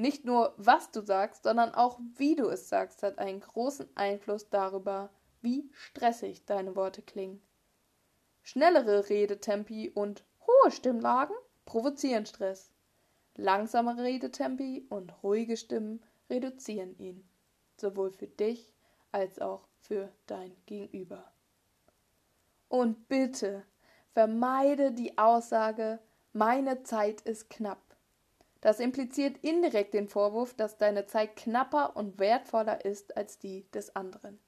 Nicht 0.00 0.24
nur, 0.24 0.54
was 0.56 0.90
du 0.90 1.02
sagst, 1.02 1.42
sondern 1.42 1.74
auch, 1.74 2.00
wie 2.16 2.34
du 2.34 2.48
es 2.48 2.70
sagst, 2.70 3.02
hat 3.02 3.18
einen 3.18 3.40
großen 3.40 3.86
Einfluss 3.96 4.48
darüber, 4.48 5.10
wie 5.42 5.68
stressig 5.74 6.46
deine 6.46 6.74
Worte 6.74 7.02
klingen. 7.02 7.42
Schnellere 8.42 9.10
Redetempi 9.10 9.90
und 9.90 10.24
hohe 10.46 10.70
Stimmlagen 10.70 11.36
provozieren 11.66 12.24
Stress. 12.24 12.72
Langsame 13.36 13.98
Redetempi 13.98 14.86
und 14.88 15.22
ruhige 15.22 15.58
Stimmen 15.58 16.02
reduzieren 16.30 16.96
ihn, 16.96 17.28
sowohl 17.76 18.10
für 18.10 18.26
dich 18.26 18.72
als 19.12 19.38
auch 19.38 19.68
für 19.80 20.10
dein 20.26 20.56
Gegenüber. 20.64 21.30
Und 22.68 23.06
bitte 23.06 23.66
vermeide 24.14 24.92
die 24.92 25.18
Aussage, 25.18 25.98
meine 26.32 26.84
Zeit 26.84 27.20
ist 27.20 27.50
knapp. 27.50 27.89
Das 28.60 28.78
impliziert 28.78 29.38
indirekt 29.38 29.94
den 29.94 30.08
Vorwurf, 30.08 30.54
dass 30.54 30.76
deine 30.76 31.06
Zeit 31.06 31.36
knapper 31.36 31.96
und 31.96 32.18
wertvoller 32.18 32.84
ist 32.84 33.16
als 33.16 33.38
die 33.38 33.70
des 33.70 33.96
anderen. 33.96 34.38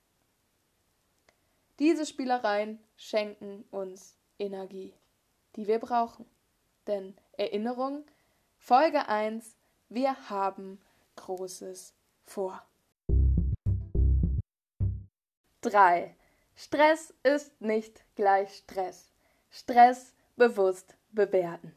Diese 1.78 2.04
Spielereien 2.04 2.78
schenken 2.96 3.64
uns 3.70 4.16
Energie, 4.38 4.94
die 5.56 5.66
wir 5.66 5.78
brauchen. 5.78 6.26
Denn 6.86 7.16
Erinnerung, 7.32 8.04
Folge 8.58 9.08
1, 9.08 9.56
wir 9.88 10.28
haben 10.28 10.80
Großes 11.16 11.94
vor. 12.26 12.62
3. 15.62 16.14
Stress 16.54 17.14
ist 17.22 17.60
nicht 17.60 18.04
gleich 18.14 18.58
Stress. 18.58 19.12
Stress 19.50 20.14
bewusst 20.36 20.96
bewerten. 21.12 21.74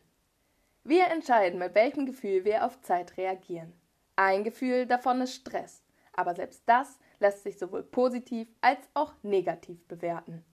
Wir 0.87 1.07
entscheiden, 1.07 1.57
mit 1.57 1.73
welchem 1.73 2.05
Gefühl 2.05 2.45
wir 2.45 2.63
auf 2.63 2.79
Zeit 2.81 3.17
reagieren. 3.17 3.73
Ein 4.15 4.43
Gefühl 4.43 4.85
davon 4.85 5.19
ist 5.19 5.33
Stress, 5.33 5.83
aber 6.13 6.35
selbst 6.35 6.61
das 6.67 6.99
lässt 7.19 7.41
sich 7.41 7.57
sowohl 7.57 7.81
positiv 7.81 8.47
als 8.61 8.77
auch 8.93 9.13
negativ 9.23 9.83
bewerten. 9.87 10.45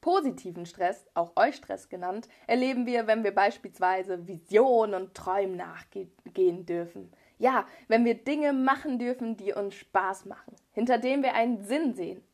Positiven 0.00 0.66
Stress, 0.66 1.06
auch 1.14 1.36
Eustress 1.36 1.88
genannt, 1.88 2.28
erleben 2.48 2.84
wir, 2.84 3.06
wenn 3.06 3.22
wir 3.22 3.32
beispielsweise 3.32 4.26
Visionen 4.26 5.00
und 5.00 5.14
Träumen 5.14 5.56
nachgehen 5.56 6.66
dürfen. 6.66 7.12
Ja, 7.38 7.64
wenn 7.86 8.04
wir 8.04 8.14
Dinge 8.14 8.52
machen 8.52 8.98
dürfen, 8.98 9.36
die 9.36 9.52
uns 9.52 9.76
Spaß 9.76 10.24
machen, 10.24 10.56
hinter 10.72 10.98
denen 10.98 11.22
wir 11.22 11.34
einen 11.34 11.62
Sinn 11.62 11.94
sehen. 11.94 12.24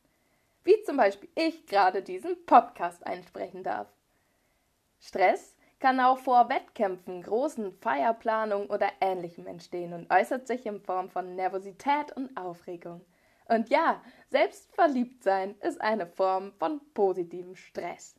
Wie 0.63 0.81
zum 0.85 0.97
Beispiel 0.97 1.29
ich 1.35 1.67
gerade 1.67 2.01
diesen 2.01 2.47
Podcast 2.47 3.05
einsprechen 3.05 3.61
darf. 3.61 3.93
Stress 4.99 5.55
kann 5.81 5.99
auch 5.99 6.19
vor 6.19 6.47
Wettkämpfen, 6.47 7.23
großen 7.23 7.73
Feierplanungen 7.73 8.69
oder 8.69 8.87
ähnlichem 9.01 9.47
entstehen 9.47 9.93
und 9.93 10.13
äußert 10.13 10.47
sich 10.47 10.65
in 10.65 10.79
Form 10.79 11.09
von 11.09 11.35
Nervosität 11.35 12.15
und 12.15 12.37
Aufregung. 12.37 13.01
Und 13.49 13.69
ja, 13.69 14.01
Selbstverliebtsein 14.29 15.55
ist 15.59 15.81
eine 15.81 16.05
Form 16.05 16.53
von 16.59 16.79
positivem 16.93 17.55
Stress. 17.55 18.15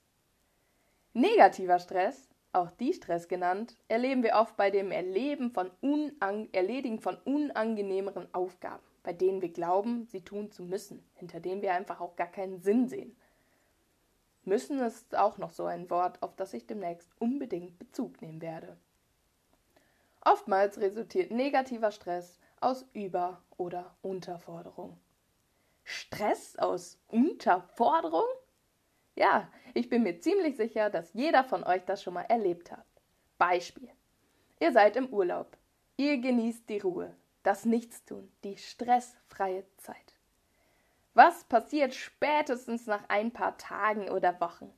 Negativer 1.15 1.79
Stress, 1.79 2.29
auch 2.53 2.71
die 2.73 2.93
Stress 2.93 3.29
genannt, 3.29 3.77
erleben 3.89 4.25
wir 4.25 4.35
oft 4.35 4.57
bei 4.57 4.71
dem 4.71 4.91
Erleben 4.91 5.53
von 5.53 5.71
Erledigen 6.53 6.99
von 6.99 7.17
unangenehmeren 7.25 8.27
Aufgaben, 8.35 8.83
bei 9.05 9.13
denen 9.13 9.41
wir 9.41 9.53
glauben, 9.53 10.07
sie 10.09 10.23
tun 10.23 10.51
zu 10.51 10.65
müssen, 10.65 11.09
hinter 11.15 11.39
denen 11.39 11.63
wir 11.63 11.75
einfach 11.75 12.01
auch 12.01 12.17
gar 12.17 12.27
keinen 12.27 12.61
Sinn 12.61 12.89
sehen. 12.89 13.17
Müssen 14.45 14.81
ist 14.81 15.17
auch 15.17 15.39
noch 15.39 15.51
so 15.51 15.67
ein 15.67 15.89
Wort, 15.91 16.23
auf 16.23 16.35
das 16.35 16.53
ich 16.53 16.67
demnächst 16.67 17.09
unbedingt 17.21 17.79
Bezug 17.79 18.21
nehmen 18.21 18.43
werde. 18.43 18.77
Oftmals 20.25 20.79
resultiert 20.79 21.31
negativer 21.31 21.93
Stress 21.93 22.39
aus 22.61 22.85
Über- 22.93 23.43
oder 23.57 23.95
Unterforderung. 24.03 24.99
Stress 25.85 26.57
aus 26.57 26.99
Unterforderung? 27.09 28.27
Ja, 29.15 29.49
ich 29.75 29.89
bin 29.89 30.03
mir 30.03 30.21
ziemlich 30.21 30.57
sicher, 30.57 30.91
dass 30.91 31.13
jeder 31.13 31.45
von 31.45 31.65
euch 31.65 31.85
das 31.85 32.03
schon 32.03 32.15
mal 32.15 32.23
erlebt 32.23 32.73
hat. 32.73 32.87
Beispiel. 33.39 33.91
Ihr 34.61 34.73
seid 34.73 34.97
im 34.97 35.09
Urlaub. 35.09 35.57
Ihr 35.97 36.19
genießt 36.19 36.69
die 36.69 36.79
Ruhe, 36.79 37.15
das 37.43 37.65
Nichtstun, 37.65 38.33
die 38.45 38.57
stressfreie 38.57 39.65
Zeit. 39.77 40.12
Was 41.15 41.45
passiert 41.45 41.95
spätestens 41.95 42.87
nach 42.87 43.05
ein 43.09 43.33
paar 43.33 43.59
Tagen 43.59 44.09
oder 44.09 44.41
Wochen? 44.41 44.73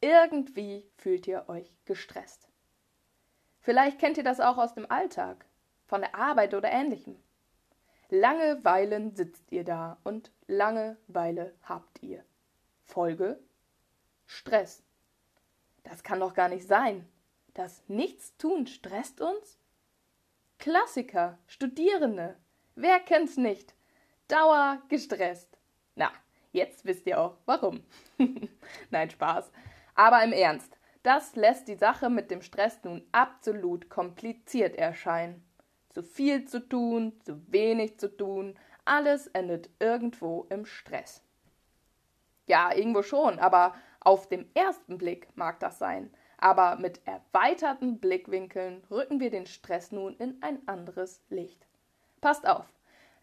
Irgendwie 0.00 0.86
fühlt 0.98 1.26
ihr 1.26 1.48
euch 1.48 1.74
gestresst. 1.86 2.48
Vielleicht 3.60 3.98
kennt 3.98 4.18
ihr 4.18 4.24
das 4.24 4.40
auch 4.40 4.58
aus 4.58 4.74
dem 4.74 4.90
Alltag, 4.90 5.46
von 5.86 6.02
der 6.02 6.14
Arbeit 6.14 6.52
oder 6.52 6.70
ähnlichem. 6.70 7.16
Langeweilen 8.10 9.16
sitzt 9.16 9.50
ihr 9.50 9.64
da 9.64 9.96
und 10.04 10.30
Langeweile 10.46 11.54
habt 11.62 12.02
ihr. 12.02 12.22
Folge 12.84 13.40
Stress. 14.26 14.82
Das 15.82 16.02
kann 16.02 16.20
doch 16.20 16.34
gar 16.34 16.50
nicht 16.50 16.66
sein. 16.66 17.08
Das 17.54 17.82
Nichtstun 17.88 18.66
stresst 18.66 19.22
uns? 19.22 19.58
Klassiker, 20.58 21.38
Studierende. 21.46 22.36
Wer 22.74 23.00
kennt's 23.00 23.38
nicht? 23.38 23.74
Dauer 24.28 24.82
gestresst. 24.88 25.53
Na, 25.94 26.10
jetzt 26.52 26.84
wisst 26.84 27.06
ihr 27.06 27.20
auch 27.20 27.36
warum. 27.46 27.82
Nein, 28.90 29.10
Spaß. 29.10 29.50
Aber 29.94 30.22
im 30.22 30.32
Ernst, 30.32 30.76
das 31.02 31.36
lässt 31.36 31.68
die 31.68 31.76
Sache 31.76 32.10
mit 32.10 32.30
dem 32.30 32.42
Stress 32.42 32.80
nun 32.82 33.06
absolut 33.12 33.88
kompliziert 33.90 34.76
erscheinen 34.76 35.44
zu 35.94 36.02
viel 36.02 36.44
zu 36.44 36.68
tun, 36.68 37.12
zu 37.24 37.40
wenig 37.52 37.98
zu 37.98 38.14
tun, 38.14 38.58
alles 38.84 39.28
endet 39.28 39.70
irgendwo 39.78 40.46
im 40.50 40.66
Stress. 40.66 41.22
Ja, 42.46 42.74
irgendwo 42.74 43.02
schon, 43.02 43.38
aber 43.38 43.74
auf 44.00 44.28
dem 44.28 44.46
ersten 44.54 44.98
Blick 44.98 45.28
mag 45.36 45.60
das 45.60 45.78
sein. 45.78 46.12
Aber 46.36 46.76
mit 46.76 47.00
erweiterten 47.06 48.00
Blickwinkeln 48.00 48.82
rücken 48.90 49.20
wir 49.20 49.30
den 49.30 49.46
Stress 49.46 49.92
nun 49.92 50.14
in 50.16 50.42
ein 50.42 50.66
anderes 50.66 51.22
Licht. 51.30 51.66
Passt 52.20 52.46
auf, 52.46 52.66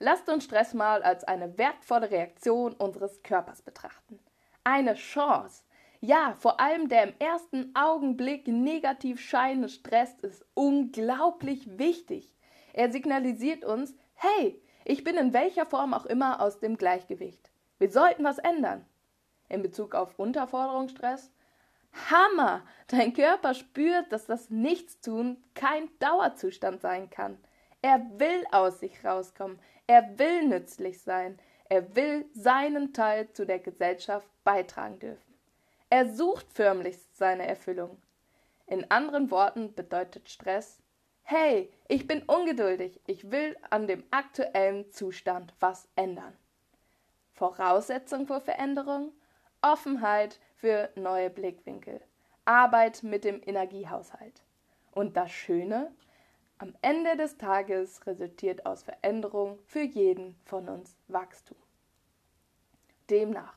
lasst 0.01 0.27
uns 0.29 0.43
Stress 0.43 0.73
mal 0.73 1.03
als 1.03 1.23
eine 1.23 1.57
wertvolle 1.57 2.11
Reaktion 2.11 2.73
unseres 2.73 3.21
Körpers 3.23 3.61
betrachten. 3.61 4.19
Eine 4.63 4.95
Chance. 4.95 5.63
Ja, 6.01 6.35
vor 6.39 6.59
allem 6.59 6.89
der 6.89 7.03
im 7.03 7.13
ersten 7.19 7.75
Augenblick 7.75 8.47
negativ 8.47 9.21
scheinende 9.21 9.69
Stress 9.69 10.13
ist 10.21 10.43
unglaublich 10.55 11.77
wichtig. 11.77 12.35
Er 12.73 12.91
signalisiert 12.91 13.63
uns, 13.63 13.95
hey, 14.15 14.59
ich 14.83 15.03
bin 15.03 15.15
in 15.15 15.33
welcher 15.33 15.65
Form 15.65 15.93
auch 15.93 16.05
immer 16.05 16.41
aus 16.41 16.59
dem 16.59 16.77
Gleichgewicht. 16.77 17.51
Wir 17.77 17.91
sollten 17.91 18.23
was 18.23 18.39
ändern. 18.39 18.85
In 19.49 19.61
Bezug 19.61 19.93
auf 19.93 20.17
Unterforderungsstress, 20.17 21.31
Hammer! 22.09 22.63
Dein 22.87 23.13
Körper 23.13 23.53
spürt, 23.53 24.11
dass 24.11 24.25
das 24.25 24.49
Nichtstun 24.49 25.43
kein 25.53 25.89
Dauerzustand 25.99 26.81
sein 26.81 27.09
kann. 27.09 27.37
Er 27.81 27.99
will 28.17 28.45
aus 28.51 28.79
sich 28.79 29.03
rauskommen. 29.03 29.59
Er 29.91 30.17
will 30.17 30.47
nützlich 30.47 31.01
sein. 31.01 31.37
Er 31.67 31.97
will 31.97 32.25
seinen 32.33 32.93
Teil 32.93 33.29
zu 33.33 33.45
der 33.45 33.59
Gesellschaft 33.59 34.25
beitragen 34.45 34.99
dürfen. 34.99 35.33
Er 35.89 36.07
sucht 36.07 36.45
förmlich 36.53 36.97
seine 37.11 37.45
Erfüllung. 37.45 38.01
In 38.67 38.89
anderen 38.89 39.29
Worten 39.31 39.75
bedeutet 39.75 40.29
Stress, 40.29 40.79
hey, 41.23 41.69
ich 41.89 42.07
bin 42.07 42.23
ungeduldig, 42.23 43.01
ich 43.05 43.31
will 43.31 43.57
an 43.69 43.85
dem 43.85 44.05
aktuellen 44.11 44.89
Zustand 44.93 45.53
was 45.59 45.89
ändern. 45.97 46.37
Voraussetzung 47.33 48.27
für 48.27 48.39
Veränderung? 48.39 49.11
Offenheit 49.61 50.39
für 50.55 50.89
neue 50.95 51.29
Blickwinkel. 51.29 51.99
Arbeit 52.45 53.03
mit 53.03 53.25
dem 53.25 53.41
Energiehaushalt. 53.45 54.41
Und 54.93 55.17
das 55.17 55.31
Schöne, 55.31 55.91
am 56.61 56.75
Ende 56.83 57.17
des 57.17 57.37
Tages 57.37 58.05
resultiert 58.05 58.67
aus 58.67 58.83
Veränderung 58.83 59.57
für 59.65 59.81
jeden 59.81 60.35
von 60.45 60.69
uns 60.69 60.95
Wachstum. 61.07 61.57
Demnach, 63.09 63.55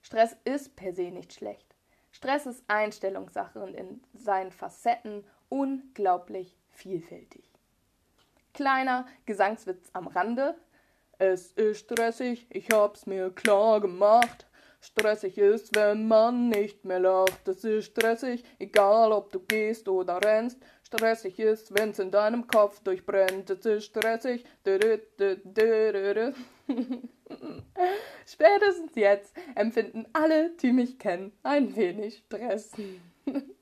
Stress 0.00 0.34
ist 0.44 0.74
per 0.74 0.94
se 0.94 1.10
nicht 1.10 1.34
schlecht. 1.34 1.74
Stress 2.10 2.46
ist 2.46 2.64
Einstellungssache 2.66 3.60
und 3.60 3.74
in 3.74 4.02
seinen 4.14 4.50
Facetten 4.50 5.24
unglaublich 5.50 6.56
vielfältig. 6.70 7.44
Kleiner 8.54 9.06
Gesangswitz 9.26 9.90
am 9.92 10.06
Rande. 10.06 10.56
Es 11.18 11.52
ist 11.52 11.80
stressig, 11.80 12.46
ich 12.48 12.70
hab's 12.72 13.04
mir 13.04 13.30
klar 13.30 13.80
gemacht. 13.80 14.46
Stressig 14.80 15.36
ist, 15.38 15.74
wenn 15.74 16.06
man 16.06 16.48
nicht 16.48 16.84
mehr 16.84 17.00
lacht. 17.00 17.48
Es 17.48 17.64
ist 17.64 17.86
stressig, 17.86 18.44
egal 18.58 19.12
ob 19.12 19.32
du 19.32 19.40
gehst 19.40 19.88
oder 19.88 20.22
rennst. 20.24 20.58
Stressig 20.88 21.38
ist, 21.38 21.74
wenn's 21.74 21.98
in 21.98 22.10
deinem 22.10 22.46
Kopf 22.46 22.80
durchbrennt. 22.80 23.50
Es 23.50 23.66
ist 23.66 23.84
stressig. 23.84 24.46
Spätestens 28.26 28.94
jetzt 28.94 29.36
empfinden 29.54 30.06
alle, 30.14 30.56
die 30.56 30.72
mich 30.72 30.98
kennen, 30.98 31.36
ein 31.42 31.76
wenig 31.76 32.24
Stress. 32.26 32.72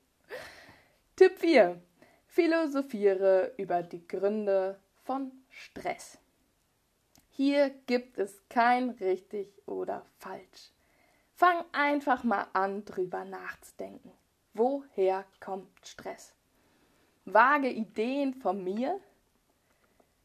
Tipp 1.17 1.37
4. 1.37 1.81
Philosophiere 2.27 3.51
über 3.57 3.83
die 3.83 4.07
Gründe 4.07 4.79
von 5.03 5.33
Stress. 5.49 6.19
Hier 7.29 7.71
gibt 7.87 8.17
es 8.19 8.41
kein 8.47 8.91
richtig 8.91 9.49
oder 9.65 10.05
falsch. 10.17 10.71
Fang 11.33 11.65
einfach 11.73 12.23
mal 12.23 12.47
an, 12.53 12.85
drüber 12.85 13.25
nachzudenken. 13.25 14.13
Woher 14.53 15.25
kommt 15.41 15.67
Stress? 15.85 16.36
Vage 17.29 17.69
Ideen 17.69 18.33
von 18.33 18.63
mir? 18.63 19.01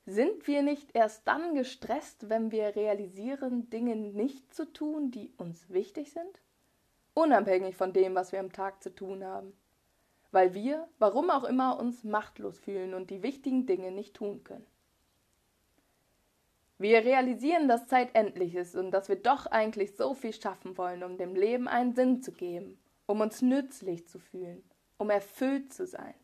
Sind 0.07 0.47
wir 0.47 0.63
nicht 0.63 0.95
erst 0.95 1.27
dann 1.27 1.57
gestresst, 1.57 2.29
wenn 2.29 2.53
wir 2.53 2.77
realisieren, 2.77 3.69
Dinge 3.71 3.97
nicht 3.97 4.55
zu 4.55 4.73
tun, 4.73 5.11
die 5.11 5.33
uns 5.37 5.69
wichtig 5.69 6.13
sind? 6.13 6.41
Unabhängig 7.15 7.77
von 7.77 7.93
dem, 7.93 8.15
was 8.15 8.31
wir 8.31 8.39
am 8.39 8.53
Tag 8.53 8.85
zu 8.85 8.95
tun 8.95 9.25
haben. 9.25 9.53
Weil 10.31 10.55
wir, 10.55 10.89
warum 11.01 11.31
auch 11.31 11.43
immer, 11.43 11.77
uns 11.81 12.05
machtlos 12.05 12.61
fühlen 12.61 12.95
und 12.95 13.11
die 13.11 13.25
wichtigen 13.25 13.67
Dinge 13.67 13.91
nicht 13.91 14.15
tun 14.15 14.45
können. 14.45 14.67
Wir 16.79 17.05
realisieren, 17.05 17.67
dass 17.67 17.89
Zeit 17.89 18.15
endlich 18.15 18.55
ist 18.55 18.77
und 18.77 18.93
dass 18.93 19.09
wir 19.09 19.17
doch 19.17 19.47
eigentlich 19.47 19.97
so 19.97 20.15
viel 20.15 20.33
schaffen 20.33 20.79
wollen, 20.79 21.03
um 21.03 21.17
dem 21.17 21.35
Leben 21.35 21.67
einen 21.67 21.97
Sinn 21.97 22.23
zu 22.23 22.31
geben, 22.31 22.79
um 23.07 23.21
uns 23.21 23.43
nützlich 23.43 24.07
zu 24.07 24.21
fühlen, 24.21 24.63
um 24.99 25.11
erfüllt 25.11 25.73
zu 25.73 25.85
sein. 25.85 26.15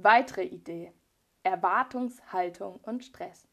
Weitere 0.00 0.44
Idee. 0.44 0.92
Erwartungshaltung 1.42 2.76
und 2.84 3.04
Stress. 3.04 3.48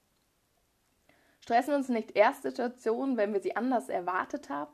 Stressen 1.39 1.73
uns 1.73 1.89
nicht 1.89 2.15
erst 2.15 2.43
Situationen, 2.43 3.17
wenn 3.17 3.33
wir 3.33 3.41
sie 3.41 3.55
anders 3.55 3.89
erwartet 3.89 4.47
haben, 4.49 4.71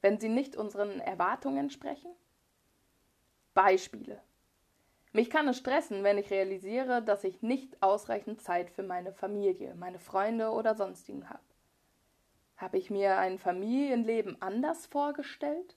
wenn 0.00 0.18
sie 0.18 0.30
nicht 0.30 0.56
unseren 0.56 1.00
Erwartungen 1.00 1.58
entsprechen? 1.58 2.10
Beispiele. 3.52 4.22
Mich 5.12 5.28
kann 5.28 5.46
es 5.48 5.58
stressen, 5.58 6.02
wenn 6.02 6.16
ich 6.16 6.30
realisiere, 6.30 7.02
dass 7.02 7.24
ich 7.24 7.42
nicht 7.42 7.82
ausreichend 7.82 8.40
Zeit 8.40 8.70
für 8.70 8.82
meine 8.82 9.12
Familie, 9.12 9.74
meine 9.74 9.98
Freunde 9.98 10.48
oder 10.48 10.74
sonstigen 10.74 11.28
habe. 11.28 11.44
Habe 12.56 12.78
ich 12.78 12.88
mir 12.88 13.18
ein 13.18 13.38
Familienleben 13.38 14.40
anders 14.40 14.86
vorgestellt? 14.86 15.76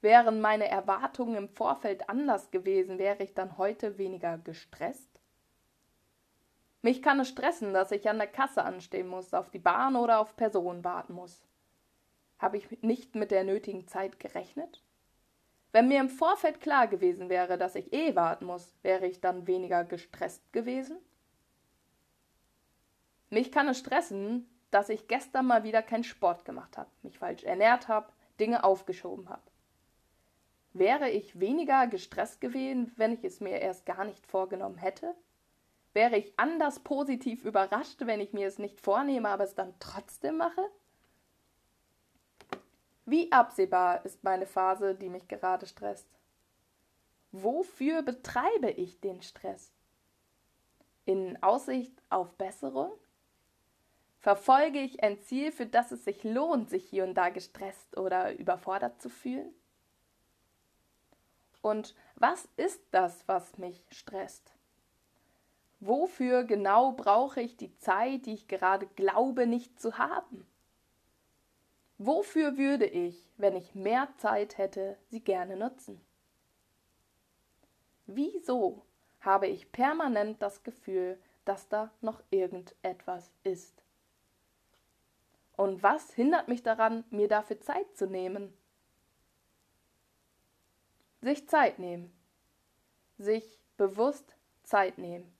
Wären 0.00 0.40
meine 0.40 0.68
Erwartungen 0.68 1.36
im 1.36 1.48
Vorfeld 1.48 2.08
anders 2.08 2.50
gewesen, 2.50 2.98
wäre 2.98 3.22
ich 3.22 3.34
dann 3.34 3.58
heute 3.58 3.98
weniger 3.98 4.38
gestresst? 4.38 5.10
Mich 6.82 7.02
kann 7.02 7.20
es 7.20 7.28
stressen, 7.28 7.74
dass 7.74 7.92
ich 7.92 8.08
an 8.08 8.16
der 8.16 8.26
Kasse 8.26 8.64
anstehen 8.64 9.08
muss, 9.08 9.34
auf 9.34 9.50
die 9.50 9.58
Bahn 9.58 9.96
oder 9.96 10.18
auf 10.18 10.36
Personen 10.36 10.82
warten 10.82 11.12
muss. 11.12 11.42
Habe 12.38 12.56
ich 12.56 12.82
nicht 12.82 13.14
mit 13.14 13.30
der 13.30 13.44
nötigen 13.44 13.86
Zeit 13.86 14.18
gerechnet? 14.18 14.82
Wenn 15.72 15.88
mir 15.88 16.00
im 16.00 16.08
Vorfeld 16.08 16.60
klar 16.60 16.88
gewesen 16.88 17.28
wäre, 17.28 17.58
dass 17.58 17.74
ich 17.74 17.92
eh 17.92 18.16
warten 18.16 18.46
muss, 18.46 18.74
wäre 18.82 19.06
ich 19.06 19.20
dann 19.20 19.46
weniger 19.46 19.84
gestresst 19.84 20.50
gewesen? 20.52 20.96
Mich 23.28 23.52
kann 23.52 23.68
es 23.68 23.78
stressen, 23.78 24.48
dass 24.70 24.88
ich 24.88 25.06
gestern 25.06 25.46
mal 25.46 25.62
wieder 25.62 25.82
keinen 25.82 26.04
Sport 26.04 26.46
gemacht 26.46 26.78
habe, 26.78 26.90
mich 27.02 27.18
falsch 27.18 27.44
ernährt 27.44 27.88
habe, 27.88 28.10
Dinge 28.40 28.64
aufgeschoben 28.64 29.28
habe. 29.28 29.42
Wäre 30.72 31.10
ich 31.10 31.40
weniger 31.40 31.86
gestresst 31.88 32.40
gewesen, 32.40 32.92
wenn 32.96 33.12
ich 33.12 33.24
es 33.24 33.40
mir 33.40 33.58
erst 33.60 33.86
gar 33.86 34.04
nicht 34.04 34.26
vorgenommen 34.26 34.78
hätte? 34.78 35.14
Wäre 35.92 36.16
ich 36.16 36.38
anders 36.38 36.78
positiv 36.80 37.44
überrascht, 37.44 38.00
wenn 38.00 38.20
ich 38.20 38.32
mir 38.32 38.46
es 38.46 38.58
nicht 38.58 38.80
vornehme, 38.80 39.28
aber 39.28 39.44
es 39.44 39.56
dann 39.56 39.74
trotzdem 39.80 40.36
mache? 40.36 40.70
Wie 43.04 43.32
absehbar 43.32 44.04
ist 44.04 44.22
meine 44.22 44.46
Phase, 44.46 44.94
die 44.94 45.08
mich 45.08 45.26
gerade 45.26 45.66
stresst? 45.66 46.06
Wofür 47.32 48.02
betreibe 48.02 48.70
ich 48.70 49.00
den 49.00 49.22
Stress? 49.22 49.72
In 51.04 51.42
Aussicht 51.42 52.00
auf 52.08 52.32
Besserung? 52.34 52.92
Verfolge 54.20 54.78
ich 54.78 55.02
ein 55.02 55.20
Ziel, 55.22 55.50
für 55.50 55.66
das 55.66 55.90
es 55.90 56.04
sich 56.04 56.22
lohnt, 56.22 56.70
sich 56.70 56.88
hier 56.88 57.02
und 57.02 57.14
da 57.14 57.30
gestresst 57.30 57.96
oder 57.96 58.36
überfordert 58.38 59.02
zu 59.02 59.08
fühlen? 59.08 59.52
Und 61.62 61.94
was 62.16 62.48
ist 62.56 62.82
das, 62.90 63.26
was 63.26 63.58
mich 63.58 63.84
stresst? 63.90 64.52
Wofür 65.80 66.44
genau 66.44 66.92
brauche 66.92 67.40
ich 67.40 67.56
die 67.56 67.74
Zeit, 67.78 68.26
die 68.26 68.34
ich 68.34 68.48
gerade 68.48 68.86
glaube 68.86 69.46
nicht 69.46 69.80
zu 69.80 69.98
haben? 69.98 70.46
Wofür 71.96 72.56
würde 72.56 72.86
ich, 72.86 73.30
wenn 73.36 73.56
ich 73.56 73.74
mehr 73.74 74.08
Zeit 74.18 74.58
hätte, 74.58 74.96
sie 75.08 75.20
gerne 75.20 75.56
nutzen? 75.56 76.00
Wieso 78.06 78.84
habe 79.20 79.46
ich 79.46 79.70
permanent 79.70 80.40
das 80.42 80.62
Gefühl, 80.62 81.20
dass 81.44 81.68
da 81.68 81.90
noch 82.00 82.22
irgendetwas 82.30 83.30
ist? 83.42 83.82
Und 85.56 85.82
was 85.82 86.12
hindert 86.12 86.48
mich 86.48 86.62
daran, 86.62 87.04
mir 87.10 87.28
dafür 87.28 87.60
Zeit 87.60 87.94
zu 87.96 88.06
nehmen? 88.06 88.52
Sich 91.20 91.48
Zeit 91.48 91.78
nehmen. 91.78 92.12
Sich 93.18 93.58
bewusst 93.76 94.36
Zeit 94.62 94.98
nehmen. 94.98 95.32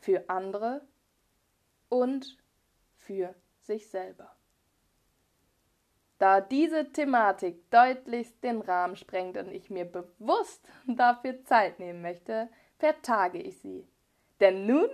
Für 0.00 0.28
andere 0.28 0.82
und 1.88 2.38
für 2.96 3.34
sich 3.60 3.88
selber. 3.88 4.30
Da 6.18 6.42
diese 6.42 6.92
Thematik 6.92 7.70
deutlichst 7.70 8.44
den 8.44 8.60
Rahmen 8.60 8.94
sprengt 8.94 9.38
und 9.38 9.50
ich 9.50 9.70
mir 9.70 9.86
bewusst 9.86 10.68
dafür 10.86 11.42
Zeit 11.44 11.80
nehmen 11.80 12.02
möchte, 12.02 12.48
vertage 12.78 13.38
ich 13.38 13.58
sie. 13.60 13.88
Denn 14.38 14.66
nun 14.66 14.88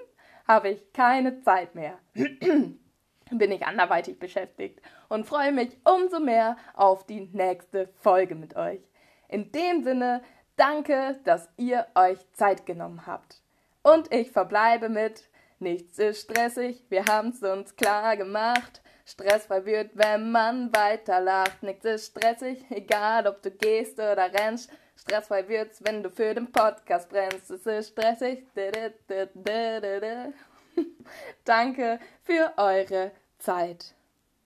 habe 0.46 0.70
ich 0.70 0.92
keine 0.92 1.40
Zeit 1.42 1.74
mehr. 1.74 1.98
Bin 2.14 3.50
ich 3.50 3.66
anderweitig 3.66 4.20
beschäftigt 4.20 4.80
und 5.08 5.26
freue 5.26 5.50
mich 5.50 5.76
umso 5.84 6.20
mehr 6.20 6.56
auf 6.74 7.04
die 7.04 7.22
nächste 7.32 7.88
Folge 7.88 8.36
mit 8.36 8.54
euch. 8.54 8.80
In 9.28 9.52
dem 9.52 9.84
Sinne, 9.84 10.22
danke, 10.56 11.20
dass 11.24 11.48
ihr 11.56 11.86
euch 11.94 12.18
Zeit 12.32 12.66
genommen 12.66 13.06
habt. 13.06 13.42
Und 13.82 14.12
ich 14.12 14.32
verbleibe 14.32 14.88
mit, 14.88 15.28
nichts 15.58 15.98
ist 15.98 16.22
stressig, 16.22 16.84
wir 16.88 17.04
haben's 17.04 17.42
uns 17.42 17.76
klar 17.76 18.16
gemacht. 18.16 18.82
Stressfrei 19.08 19.64
wird, 19.64 19.92
wenn 19.94 20.32
man 20.32 20.74
weiterlacht. 20.74 21.62
Nichts 21.62 21.84
ist 21.84 22.06
stressig, 22.06 22.64
egal 22.70 23.28
ob 23.28 23.40
du 23.40 23.52
gehst 23.52 24.00
oder 24.00 24.32
rennst. 24.32 24.68
Stressfrei 24.96 25.46
wird's, 25.46 25.84
wenn 25.84 26.02
du 26.02 26.10
für 26.10 26.34
den 26.34 26.50
Podcast 26.50 27.08
brennst. 27.08 27.50
Es 27.50 27.66
ist 27.66 27.90
stressig. 27.90 28.44
Danke 31.44 32.00
für 32.24 32.52
eure 32.56 33.12
Zeit. 33.38 33.95